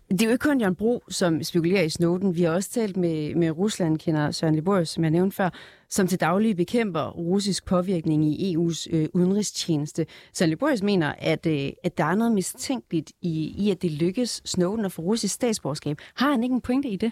Det 0.10 0.21
er 0.21 0.25
jo 0.25 0.32
ikke 0.32 0.43
kun 0.43 0.60
Jørgen 0.60 0.75
Bro, 0.75 1.03
som 1.10 1.43
spekulerer 1.43 1.84
i 1.84 1.89
Snowden. 1.89 2.36
Vi 2.36 2.43
har 2.43 2.51
også 2.51 2.69
talt 2.71 2.97
med, 2.97 3.36
med 3.36 3.51
Rusland, 3.51 3.97
kender 3.99 4.32
Søren 4.32 4.55
Liborius, 4.55 4.89
som 4.89 5.03
jeg 5.03 5.12
nævnte 5.12 5.36
før, 5.36 5.49
som 5.89 6.08
til 6.08 6.19
daglig 6.19 6.55
bekæmper 6.55 7.10
russisk 7.10 7.65
påvirkning 7.65 8.25
i 8.25 8.55
EU's 8.55 8.88
øh, 8.91 9.08
udenrigstjeneste. 9.13 10.05
Søren 10.34 10.49
Liborius 10.49 10.84
mener, 10.84 11.13
at, 11.17 11.45
øh, 11.45 11.69
at 11.84 11.97
der 11.97 12.03
er 12.03 12.15
noget 12.15 12.34
mistænkeligt 12.34 13.12
i, 13.21 13.55
i, 13.58 13.71
at 13.71 13.82
det 13.82 13.91
lykkes 13.91 14.41
Snowden 14.45 14.86
at 14.86 14.91
få 14.91 15.01
russisk 15.01 15.34
statsborgerskab. 15.34 15.97
Har 16.13 16.32
han 16.32 16.43
ikke 16.43 16.53
en 16.53 16.62
pointe 16.62 16.89
i 16.89 16.95
det? 16.95 17.12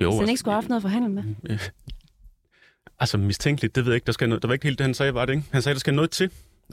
Jo, 0.00 0.12
Så 0.12 0.18
han 0.18 0.28
ikke 0.28 0.38
skulle 0.38 0.52
have 0.52 0.62
haft 0.62 0.68
noget 0.68 0.78
at 0.80 0.82
forhandle 0.82 1.10
med? 1.10 1.24
Altså 3.00 3.18
mistænkeligt, 3.18 3.74
det 3.74 3.84
ved 3.84 3.92
jeg 3.92 3.94
ikke. 3.94 4.06
Der, 4.06 4.12
skal 4.12 4.28
noget, 4.28 4.42
der 4.42 4.48
var 4.48 4.52
ikke 4.52 4.66
helt 4.66 4.78
det, 4.78 4.84
han 4.84 4.94
sagde, 4.94 5.14
var 5.14 5.24
det 5.24 5.32
ikke? 5.32 5.44
Han 5.52 5.62
sagde, 5.62 5.74
der 5.74 5.80
skal 5.80 5.94
noget 5.94 6.10
til. 6.10 6.30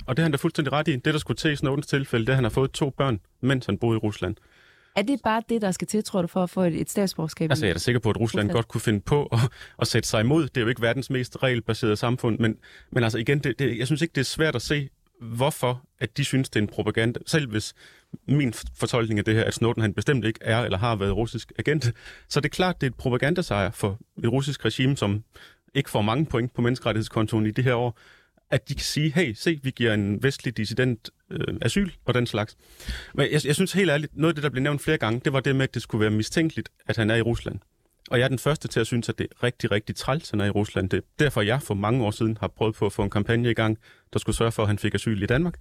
Og 0.07 0.17
det 0.17 0.19
har 0.19 0.25
han 0.25 0.31
da 0.31 0.37
fuldstændig 0.37 0.73
ret 0.73 0.87
i. 0.87 0.95
Det, 0.95 1.13
der 1.13 1.17
skulle 1.17 1.37
til 1.37 1.51
i 1.51 1.55
Snowdens 1.55 1.87
tilfælde, 1.87 2.25
det 2.25 2.29
er, 2.29 2.33
at 2.33 2.37
han 2.37 2.43
har 2.43 2.49
fået 2.49 2.71
to 2.71 2.89
børn, 2.89 3.19
mens 3.41 3.65
han 3.65 3.77
boede 3.77 3.95
i 3.95 3.99
Rusland. 3.99 4.35
Er 4.95 5.01
det 5.01 5.19
bare 5.23 5.41
det, 5.49 5.61
der 5.61 5.71
skal 5.71 5.87
til, 5.87 6.03
tror 6.03 6.21
du, 6.21 6.27
for 6.27 6.43
at 6.43 6.49
få 6.49 6.61
et, 6.61 6.81
et 6.81 6.89
statsborgerskab? 6.89 7.51
Altså, 7.51 7.65
jeg 7.65 7.69
er 7.69 7.73
da 7.73 7.79
sikker 7.79 7.99
på, 7.99 8.09
at 8.09 8.19
Rusland 8.19 8.45
Rusland. 8.45 8.57
godt 8.57 8.67
kunne 8.67 8.81
finde 8.81 9.01
på 9.01 9.25
at, 9.25 9.39
at 9.81 9.87
sætte 9.87 10.09
sig 10.09 10.21
imod. 10.21 10.43
Det 10.43 10.57
er 10.57 10.61
jo 10.61 10.67
ikke 10.67 10.81
verdens 10.81 11.09
mest 11.09 11.43
regelbaserede 11.43 11.95
samfund, 11.95 12.39
men, 12.39 12.57
men 12.91 13.03
altså 13.03 13.17
igen, 13.17 13.39
det, 13.39 13.59
det, 13.59 13.77
jeg 13.77 13.85
synes 13.87 14.01
ikke, 14.01 14.11
det 14.11 14.21
er 14.21 14.25
svært 14.25 14.55
at 14.55 14.61
se, 14.61 14.89
hvorfor 15.21 15.81
at 15.99 16.17
de 16.17 16.25
synes, 16.25 16.49
det 16.49 16.59
er 16.59 16.63
en 16.63 16.67
propaganda. 16.67 17.19
Selv 17.25 17.49
hvis 17.49 17.73
min 18.27 18.53
fortolkning 18.75 19.19
af 19.19 19.25
det 19.25 19.35
her, 19.35 19.43
at 19.43 19.53
Snowden 19.53 19.81
han 19.81 19.93
bestemt 19.93 20.25
ikke 20.25 20.39
er 20.41 20.59
eller 20.59 20.77
har 20.77 20.95
været 20.95 21.15
russisk 21.15 21.51
agent, 21.59 21.91
så 22.29 22.39
er 22.39 22.41
det 22.41 22.51
klart, 22.51 22.81
det 22.81 22.87
er 22.87 22.91
et 22.91 22.97
propagandasejr 22.97 23.71
for 23.71 23.99
et 24.23 24.31
russisk 24.31 24.65
regime, 24.65 24.97
som 24.97 25.23
ikke 25.75 25.89
får 25.89 26.01
mange 26.01 26.25
point 26.25 26.53
på 26.53 26.61
menneskerettighedskontoen 26.61 27.45
i 27.45 27.51
det 27.51 27.63
her 27.63 27.75
år, 27.75 27.97
at 28.51 28.69
de 28.69 28.73
kan 28.73 28.83
sige, 28.83 29.11
hey, 29.11 29.33
se, 29.33 29.59
vi 29.63 29.71
giver 29.71 29.93
en 29.93 30.23
vestlig 30.23 30.57
dissident 30.57 31.09
øh, 31.31 31.57
asyl 31.61 31.89
og 32.05 32.13
den 32.13 32.27
slags. 32.27 32.57
Men 33.13 33.31
jeg, 33.31 33.45
jeg 33.45 33.55
synes 33.55 33.73
helt 33.73 33.91
ærligt, 33.91 34.17
noget 34.17 34.31
af 34.31 34.35
det, 34.35 34.43
der 34.43 34.49
blev 34.49 34.63
nævnt 34.63 34.81
flere 34.81 34.97
gange, 34.97 35.21
det 35.25 35.33
var 35.33 35.39
det 35.39 35.55
med, 35.55 35.63
at 35.63 35.73
det 35.73 35.81
skulle 35.81 36.01
være 36.01 36.11
mistænkeligt, 36.11 36.69
at 36.87 36.97
han 36.97 37.09
er 37.09 37.15
i 37.15 37.21
Rusland. 37.21 37.59
og 38.11 38.19
jeg 38.19 38.23
er 38.23 38.27
den 38.27 38.39
første 38.39 38.67
til 38.67 38.79
at 38.79 38.87
synes, 38.87 39.09
at 39.09 39.17
det 39.17 39.27
er 39.31 39.43
rigtig, 39.43 39.71
rigtig 39.71 39.95
træls, 39.95 40.29
han 40.29 40.41
er 40.41 40.45
i 40.45 40.49
Rusland. 40.49 40.89
Det 40.89 40.97
er 40.97 41.01
derfor, 41.19 41.41
jeg 41.41 41.61
for 41.61 41.73
mange 41.73 42.05
år 42.05 42.11
siden 42.11 42.37
har 42.39 42.47
prøvet 42.47 42.75
på 42.75 42.85
at 42.85 42.93
få 42.93 43.03
en 43.03 43.09
kampagne 43.09 43.51
i 43.51 43.53
gang, 43.53 43.77
der 44.13 44.19
skulle 44.19 44.35
sørge 44.35 44.51
for, 44.51 44.61
at 44.63 44.67
han 44.67 44.77
fik 44.77 44.95
asyl 44.95 45.23
i 45.23 45.25
Danmark. 45.25 45.53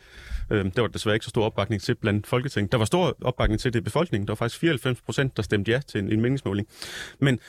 Øh, 0.51 0.65
der 0.77 0.81
var 0.81 0.89
desværre 0.89 1.17
ikke 1.17 1.25
så 1.25 1.31
stor 1.31 1.45
opbakning 1.45 1.83
til 1.83 1.95
blandt 1.95 2.27
Folketinget. 2.27 2.73
Der 2.73 2.79
var 2.79 2.85
stor 2.85 3.17
opbakning 3.23 3.61
til 3.61 3.73
det 3.73 3.81
i 3.81 3.83
befolkningen. 3.83 4.27
Der 4.27 4.33
var 4.33 4.37
faktisk 4.37 4.61
94 4.61 5.01
procent, 5.01 5.37
der 5.37 5.43
stemte 5.43 5.73
ja 5.73 5.81
til 5.89 6.01
en, 6.01 6.13
en 6.13 6.21
meningsmåling. 6.21 6.69
Men 7.19 7.41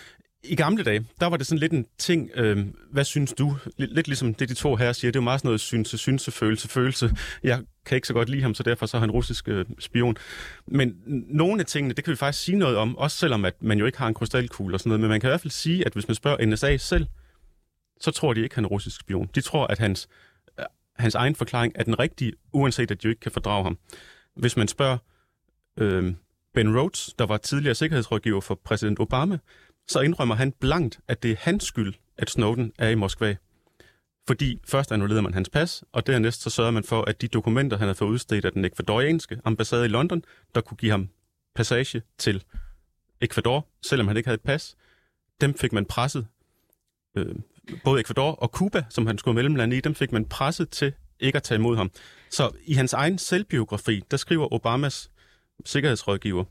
i 0.43 0.55
gamle 0.55 0.83
dage, 0.83 1.05
der 1.19 1.25
var 1.25 1.37
det 1.37 1.47
sådan 1.47 1.59
lidt 1.59 1.71
en 1.71 1.85
ting, 1.97 2.29
øh, 2.35 2.65
hvad 2.91 3.03
synes 3.03 3.33
du? 3.33 3.57
Lidt, 3.77 3.93
lidt 3.93 4.07
ligesom 4.07 4.33
det, 4.33 4.49
de 4.49 4.53
to 4.53 4.75
her 4.75 4.93
siger, 4.93 5.11
det 5.11 5.15
er 5.15 5.21
jo 5.21 5.23
meget 5.23 5.39
sådan 5.39 5.47
noget 5.47 5.61
synse, 5.61 5.97
synse, 5.97 6.31
følelse, 6.31 6.67
følelse. 6.67 7.15
Jeg 7.43 7.63
kan 7.85 7.95
ikke 7.95 8.07
så 8.07 8.13
godt 8.13 8.29
lide 8.29 8.41
ham, 8.41 8.53
så 8.53 8.63
derfor 8.63 8.85
så 8.85 8.97
er 8.97 9.01
han 9.01 9.11
russisk 9.11 9.47
øh, 9.47 9.65
spion. 9.79 10.17
Men 10.67 10.95
nogle 11.27 11.59
af 11.59 11.65
tingene, 11.65 11.93
det 11.93 12.03
kan 12.03 12.11
vi 12.11 12.15
faktisk 12.15 12.45
sige 12.45 12.57
noget 12.57 12.77
om, 12.77 12.97
også 12.97 13.17
selvom 13.17 13.45
at 13.45 13.63
man 13.63 13.79
jo 13.79 13.85
ikke 13.85 13.97
har 13.97 14.07
en 14.07 14.13
krystalkugle 14.13 14.75
og 14.75 14.79
sådan 14.79 14.89
noget, 14.89 14.99
men 14.99 15.09
man 15.09 15.19
kan 15.19 15.27
i 15.27 15.31
hvert 15.31 15.41
fald 15.41 15.51
sige, 15.51 15.85
at 15.85 15.93
hvis 15.93 16.07
man 16.07 16.15
spørger 16.15 16.45
NSA 16.45 16.77
selv, 16.77 17.05
så 18.01 18.11
tror 18.11 18.33
de 18.33 18.41
ikke, 18.41 18.55
han 18.55 18.65
er 18.65 18.69
russisk 18.69 18.99
spion. 18.99 19.29
De 19.35 19.41
tror, 19.41 19.67
at 19.67 19.79
hans, 19.79 20.07
øh, 20.59 20.65
hans 20.95 21.15
egen 21.15 21.35
forklaring 21.35 21.73
er 21.75 21.83
den 21.83 21.99
rigtige, 21.99 22.33
uanset 22.53 22.91
at 22.91 23.03
de 23.03 23.05
jo 23.05 23.09
ikke 23.09 23.19
kan 23.19 23.31
fordrage 23.31 23.63
ham. 23.63 23.77
Hvis 24.35 24.57
man 24.57 24.67
spørger 24.67 24.97
øh, 25.77 26.13
Ben 26.53 26.77
Rhodes, 26.79 27.13
der 27.19 27.25
var 27.25 27.37
tidligere 27.37 27.75
sikkerhedsrådgiver 27.75 28.41
for 28.41 28.59
præsident 28.63 28.99
Obama, 28.99 29.37
så 29.91 29.99
indrømmer 29.99 30.35
han 30.35 30.51
blankt, 30.51 30.99
at 31.07 31.23
det 31.23 31.31
er 31.31 31.35
hans 31.39 31.63
skyld, 31.63 31.93
at 32.17 32.29
Snowden 32.29 32.71
er 32.77 32.89
i 32.89 32.95
Moskva. 32.95 33.35
Fordi 34.27 34.59
først 34.67 34.91
annullerede 34.91 35.21
man 35.21 35.33
hans 35.33 35.49
pas, 35.49 35.83
og 35.91 36.07
dernæst 36.07 36.41
så 36.41 36.49
sørgede 36.49 36.71
man 36.71 36.83
for, 36.83 37.01
at 37.01 37.21
de 37.21 37.27
dokumenter, 37.27 37.77
han 37.77 37.87
havde 37.87 37.95
fået 37.95 38.09
udstedt 38.09 38.45
af 38.45 38.51
den 38.51 38.65
ekvadorianske 38.65 39.39
ambassade 39.45 39.85
i 39.85 39.87
London, 39.87 40.23
der 40.55 40.61
kunne 40.61 40.77
give 40.77 40.91
ham 40.91 41.09
passage 41.55 42.01
til 42.17 42.43
Ecuador, 43.21 43.67
selvom 43.81 44.07
han 44.07 44.17
ikke 44.17 44.27
havde 44.27 44.35
et 44.35 44.41
pas, 44.41 44.75
dem 45.41 45.53
fik 45.53 45.73
man 45.73 45.85
presset. 45.85 46.27
Øh, 47.17 47.35
både 47.83 48.01
Ecuador 48.01 48.31
og 48.31 48.47
Cuba, 48.47 48.83
som 48.89 49.07
han 49.07 49.17
skulle 49.17 49.35
mellemlande 49.35 49.77
i, 49.77 49.81
dem 49.81 49.95
fik 49.95 50.11
man 50.11 50.25
presset 50.25 50.69
til 50.69 50.93
ikke 51.19 51.35
at 51.35 51.43
tage 51.43 51.59
imod 51.59 51.77
ham. 51.77 51.91
Så 52.29 52.51
i 52.63 52.73
hans 52.73 52.93
egen 52.93 53.17
selvbiografi, 53.17 54.03
der 54.11 54.17
skriver 54.17 54.53
Obamas 54.53 55.11
sikkerhedsrådgiver, 55.65 56.45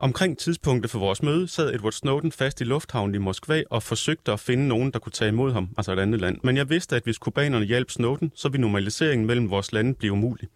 Omkring 0.00 0.38
tidspunktet 0.38 0.90
for 0.90 0.98
vores 0.98 1.22
møde 1.22 1.48
sad 1.48 1.74
Edward 1.74 1.92
Snowden 1.92 2.32
fast 2.32 2.60
i 2.60 2.64
lufthavnen 2.64 3.14
i 3.14 3.18
Moskva 3.18 3.62
og 3.70 3.82
forsøgte 3.82 4.32
at 4.32 4.40
finde 4.40 4.68
nogen, 4.68 4.90
der 4.90 4.98
kunne 4.98 5.12
tage 5.12 5.28
imod 5.28 5.52
ham, 5.52 5.68
altså 5.76 5.92
et 5.92 5.98
andet 5.98 6.20
land. 6.20 6.38
Men 6.44 6.56
jeg 6.56 6.70
vidste, 6.70 6.96
at 6.96 7.04
hvis 7.04 7.18
kubanerne 7.18 7.66
hjalp 7.66 7.90
Snowden, 7.90 8.32
så 8.34 8.48
ville 8.48 8.60
normaliseringen 8.60 9.26
mellem 9.26 9.50
vores 9.50 9.72
lande 9.72 9.94
blive 9.94 10.12
umulig. 10.12 10.48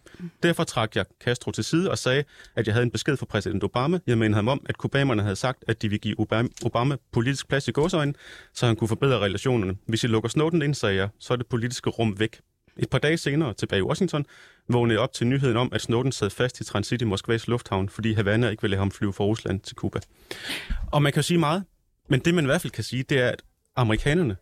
Derfor 0.43 0.63
trak 0.63 0.95
jeg 0.95 1.05
Castro 1.23 1.51
til 1.51 1.63
side 1.63 1.91
og 1.91 1.97
sagde, 1.97 2.23
at 2.55 2.67
jeg 2.67 2.73
havde 2.73 2.83
en 2.83 2.91
besked 2.91 3.17
fra 3.17 3.25
præsident 3.25 3.63
Obama. 3.63 3.99
Jeg 4.07 4.17
mente 4.17 4.35
ham 4.35 4.47
om, 4.47 4.61
at 4.65 4.77
kubanerne 4.77 5.21
havde 5.21 5.35
sagt, 5.35 5.63
at 5.67 5.81
de 5.81 5.89
ville 5.89 5.99
give 5.99 6.19
Obama, 6.19 6.49
Obama 6.65 6.95
politisk 7.11 7.47
plads 7.47 7.67
i 7.67 7.71
gåsøjne, 7.71 8.13
så 8.53 8.65
han 8.65 8.75
kunne 8.75 8.87
forbedre 8.87 9.19
relationerne. 9.19 9.75
Hvis 9.87 10.03
I 10.03 10.07
lukker 10.07 10.29
Snowden 10.29 10.61
ind, 10.61 10.73
sagde 10.73 10.95
jeg, 10.95 11.09
så 11.19 11.33
er 11.33 11.37
det 11.37 11.47
politiske 11.47 11.89
rum 11.89 12.19
væk. 12.19 12.39
Et 12.77 12.89
par 12.89 12.97
dage 12.97 13.17
senere, 13.17 13.53
tilbage 13.53 13.79
i 13.79 13.83
Washington, 13.83 14.25
vågnede 14.69 14.93
jeg 14.93 15.03
op 15.03 15.13
til 15.13 15.27
nyheden 15.27 15.57
om, 15.57 15.69
at 15.73 15.81
Snowden 15.81 16.11
sad 16.11 16.29
fast 16.29 16.59
i 16.59 16.63
transit 16.63 17.01
i 17.01 17.05
Moskvas 17.05 17.47
lufthavn, 17.47 17.89
fordi 17.89 18.13
Havana 18.13 18.49
ikke 18.49 18.61
ville 18.61 18.71
lade 18.71 18.79
ham 18.79 18.91
flyve 18.91 19.13
fra 19.13 19.23
Rusland 19.23 19.59
til 19.59 19.75
Cuba. 19.75 19.99
Og 20.91 21.01
man 21.01 21.11
kan 21.11 21.19
jo 21.19 21.23
sige 21.23 21.37
meget, 21.37 21.63
men 22.09 22.19
det 22.19 22.33
man 22.33 22.43
i 22.43 22.45
hvert 22.45 22.61
fald 22.61 22.71
kan 22.71 22.83
sige, 22.83 23.03
det 23.03 23.19
er, 23.19 23.29
at 23.29 23.41
amerikanerne 23.75 24.37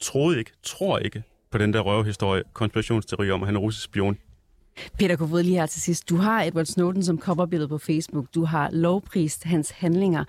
troede 0.00 0.38
ikke, 0.38 0.52
tror 0.62 0.98
ikke 0.98 1.22
på 1.50 1.58
den 1.58 1.72
der 1.72 1.80
røvehistorie, 1.80 2.42
konspirationsteori 2.52 3.30
om, 3.30 3.42
at 3.42 3.48
han 3.48 3.56
er 3.56 3.60
russisk 3.60 3.84
spion. 3.84 4.18
Peter 4.98 5.16
Kofod, 5.16 5.42
lige 5.42 5.56
her 5.56 5.66
til 5.66 5.82
sidst. 5.82 6.08
Du 6.08 6.16
har 6.16 6.42
Edward 6.42 6.64
Snowden 6.64 7.04
som 7.04 7.20
coverbillede 7.20 7.68
på 7.68 7.78
Facebook. 7.78 8.26
Du 8.34 8.44
har 8.44 8.70
lovprist 8.70 9.44
hans 9.44 9.70
handlinger. 9.70 10.24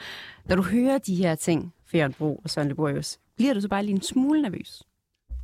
Når 0.45 0.55
du 0.55 0.61
hører 0.61 0.97
de 0.97 1.15
her 1.15 1.35
ting, 1.35 1.73
Fjern 1.85 2.13
Bro 2.13 2.41
og 2.43 2.49
Søren 2.49 2.67
Leborius, 2.67 3.17
bliver 3.37 3.53
du 3.53 3.61
så 3.61 3.67
bare 3.67 3.83
lige 3.85 3.95
en 3.95 4.01
smule 4.01 4.41
nervøs? 4.41 4.83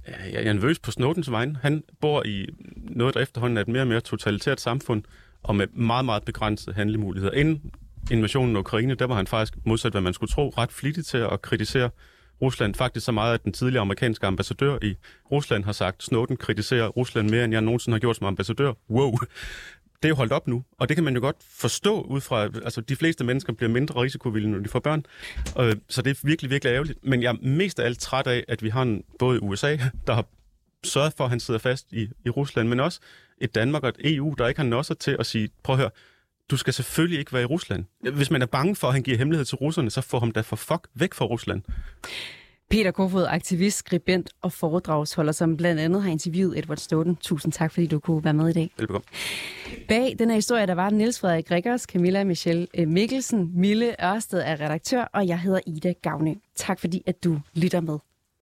Jeg 0.08 0.44
er 0.44 0.54
nervøs 0.54 0.80
på 0.80 0.92
Snowdens 0.92 1.32
vegne. 1.32 1.60
Han 1.62 1.84
bor 2.02 2.24
i 2.26 2.48
noget, 2.76 3.14
der 3.14 3.22
efterhånden 3.22 3.58
er 3.58 3.62
et 3.62 3.68
mere 3.68 3.82
og 3.82 3.88
mere 3.88 4.02
totalitært 4.02 4.62
samfund, 4.62 5.04
og 5.44 5.56
med 5.56 5.68
meget, 5.68 6.06
meget 6.06 6.24
begrænsede 6.24 6.76
handlemuligheder. 6.76 7.34
Inden 7.34 7.72
invasionen 8.12 8.56
af 8.56 8.60
Ukraine, 8.60 8.96
der 8.96 9.06
var 9.06 9.16
han 9.16 9.28
faktisk, 9.28 9.54
modsat 9.66 9.92
hvad 9.92 10.02
man 10.02 10.14
skulle 10.14 10.32
tro, 10.32 10.54
ret 10.58 10.72
flittig 10.72 11.06
til 11.06 11.18
at 11.18 11.42
kritisere 11.42 11.90
Rusland. 12.42 12.76
Faktisk 12.76 13.06
så 13.06 13.12
meget, 13.12 13.34
at 13.34 13.44
den 13.44 13.54
tidligere 13.54 13.82
amerikanske 13.82 14.28
ambassadør 14.28 14.78
i 14.82 14.96
Rusland 15.32 15.64
har 15.64 15.72
sagt, 15.72 16.04
Snowden 16.04 16.38
kritiserer 16.38 16.88
Rusland 16.88 17.30
mere, 17.30 17.44
end 17.44 17.54
jeg 17.54 17.62
nogensinde 17.62 17.96
har 17.96 18.00
gjort 18.00 18.16
som 18.16 18.28
ambassadør. 18.28 18.74
Wow! 18.90 19.18
Det 20.04 20.06
er 20.06 20.10
jo 20.10 20.16
holdt 20.16 20.32
op 20.32 20.48
nu, 20.48 20.64
og 20.78 20.90
det 20.90 20.98
kan 20.98 21.04
man 21.04 21.16
jo 21.16 21.22
godt 21.22 21.36
forstå 21.50 22.02
ud 22.02 22.22
fra, 22.22 22.44
altså 22.44 22.82
de 22.82 22.96
fleste 22.96 23.24
mennesker 23.24 23.54
bliver 23.54 23.70
mindre 23.70 24.02
risikovillige, 24.02 24.52
når 24.52 24.60
de 24.60 24.70
får 24.70 24.80
børn, 24.80 25.06
øh, 25.60 25.76
så 25.90 26.02
det 26.02 26.10
er 26.10 26.20
virkelig, 26.24 26.52
virkelig 26.52 26.72
ærgerligt. 26.72 27.00
Men 27.04 27.24
jeg 27.24 27.30
er 27.30 27.48
mest 27.48 27.80
af 27.80 27.86
alt 27.86 28.00
træt 28.00 28.28
af, 28.28 28.44
at 28.48 28.64
vi 28.64 28.70
har 28.70 28.82
en, 28.82 29.04
både 29.20 29.44
USA, 29.44 29.78
der 30.08 30.14
har 30.14 30.26
sørget 30.84 31.14
for, 31.18 31.24
at 31.24 31.30
han 31.30 31.40
sidder 31.40 31.60
fast 31.60 31.88
i, 31.92 32.10
i 32.26 32.30
Rusland, 32.30 32.68
men 32.68 32.80
også 32.80 33.00
et 33.42 33.56
Danmark 33.56 33.84
og 33.84 33.90
et 33.90 34.16
EU, 34.16 34.36
der 34.38 34.48
ikke 34.48 34.60
har 34.60 34.68
nosser 34.68 34.96
til 34.96 35.16
at 35.20 35.26
sige, 35.26 35.50
prøv 35.64 35.74
at 35.74 35.80
høre, 35.80 35.90
du 36.52 36.58
skal 36.58 36.74
selvfølgelig 36.74 37.20
ikke 37.20 37.34
være 37.34 37.42
i 37.42 37.46
Rusland. 37.46 37.86
Hvis 38.14 38.32
man 38.32 38.42
er 38.42 38.46
bange 38.46 38.76
for, 38.76 38.88
at 38.88 38.94
han 38.94 39.04
giver 39.04 39.18
hemmelighed 39.18 39.46
til 39.46 39.56
russerne, 39.56 39.90
så 39.90 40.02
får 40.02 40.20
ham 40.20 40.32
da 40.32 40.42
for 40.42 40.56
fuck 40.56 40.88
væk 40.94 41.14
fra 41.14 41.26
Rusland. 41.26 41.62
Peter 42.70 42.92
Kofod, 42.92 43.26
aktivist, 43.30 43.78
skribent 43.78 44.30
og 44.42 44.52
foredragsholder, 44.52 45.32
som 45.32 45.58
blandt 45.58 45.82
andet 45.82 46.04
har 46.04 46.12
interviewet 46.12 46.60
Edward 46.60 46.78
Snowden. 46.78 47.16
Tusind 47.16 47.54
tak, 47.54 47.72
fordi 47.72 47.88
du 47.88 48.00
kunne 48.00 48.24
være 48.24 48.34
med 48.34 48.50
i 48.50 48.54
dag. 48.54 48.72
Velbekomme. 48.78 49.06
Bag 49.88 50.16
den 50.20 50.30
her 50.30 50.36
historie, 50.36 50.68
der 50.68 50.74
var 50.74 50.90
Niels 50.90 51.20
Frederik 51.20 51.48
Griggers, 51.48 51.82
Camilla 51.82 52.24
Michelle 52.24 52.68
øh, 52.78 52.88
Mikkelsen, 52.88 53.52
Mille 53.56 54.06
Ørsted 54.06 54.40
er 54.46 54.62
redaktør, 54.62 55.04
og 55.14 55.28
jeg 55.28 55.40
hedder 55.40 55.60
Ida 55.68 55.94
Gavne. 56.02 56.36
Tak 56.56 56.80
fordi, 56.80 57.04
at 57.06 57.24
du 57.24 57.40
lytter 57.56 57.82
med. 57.82 57.98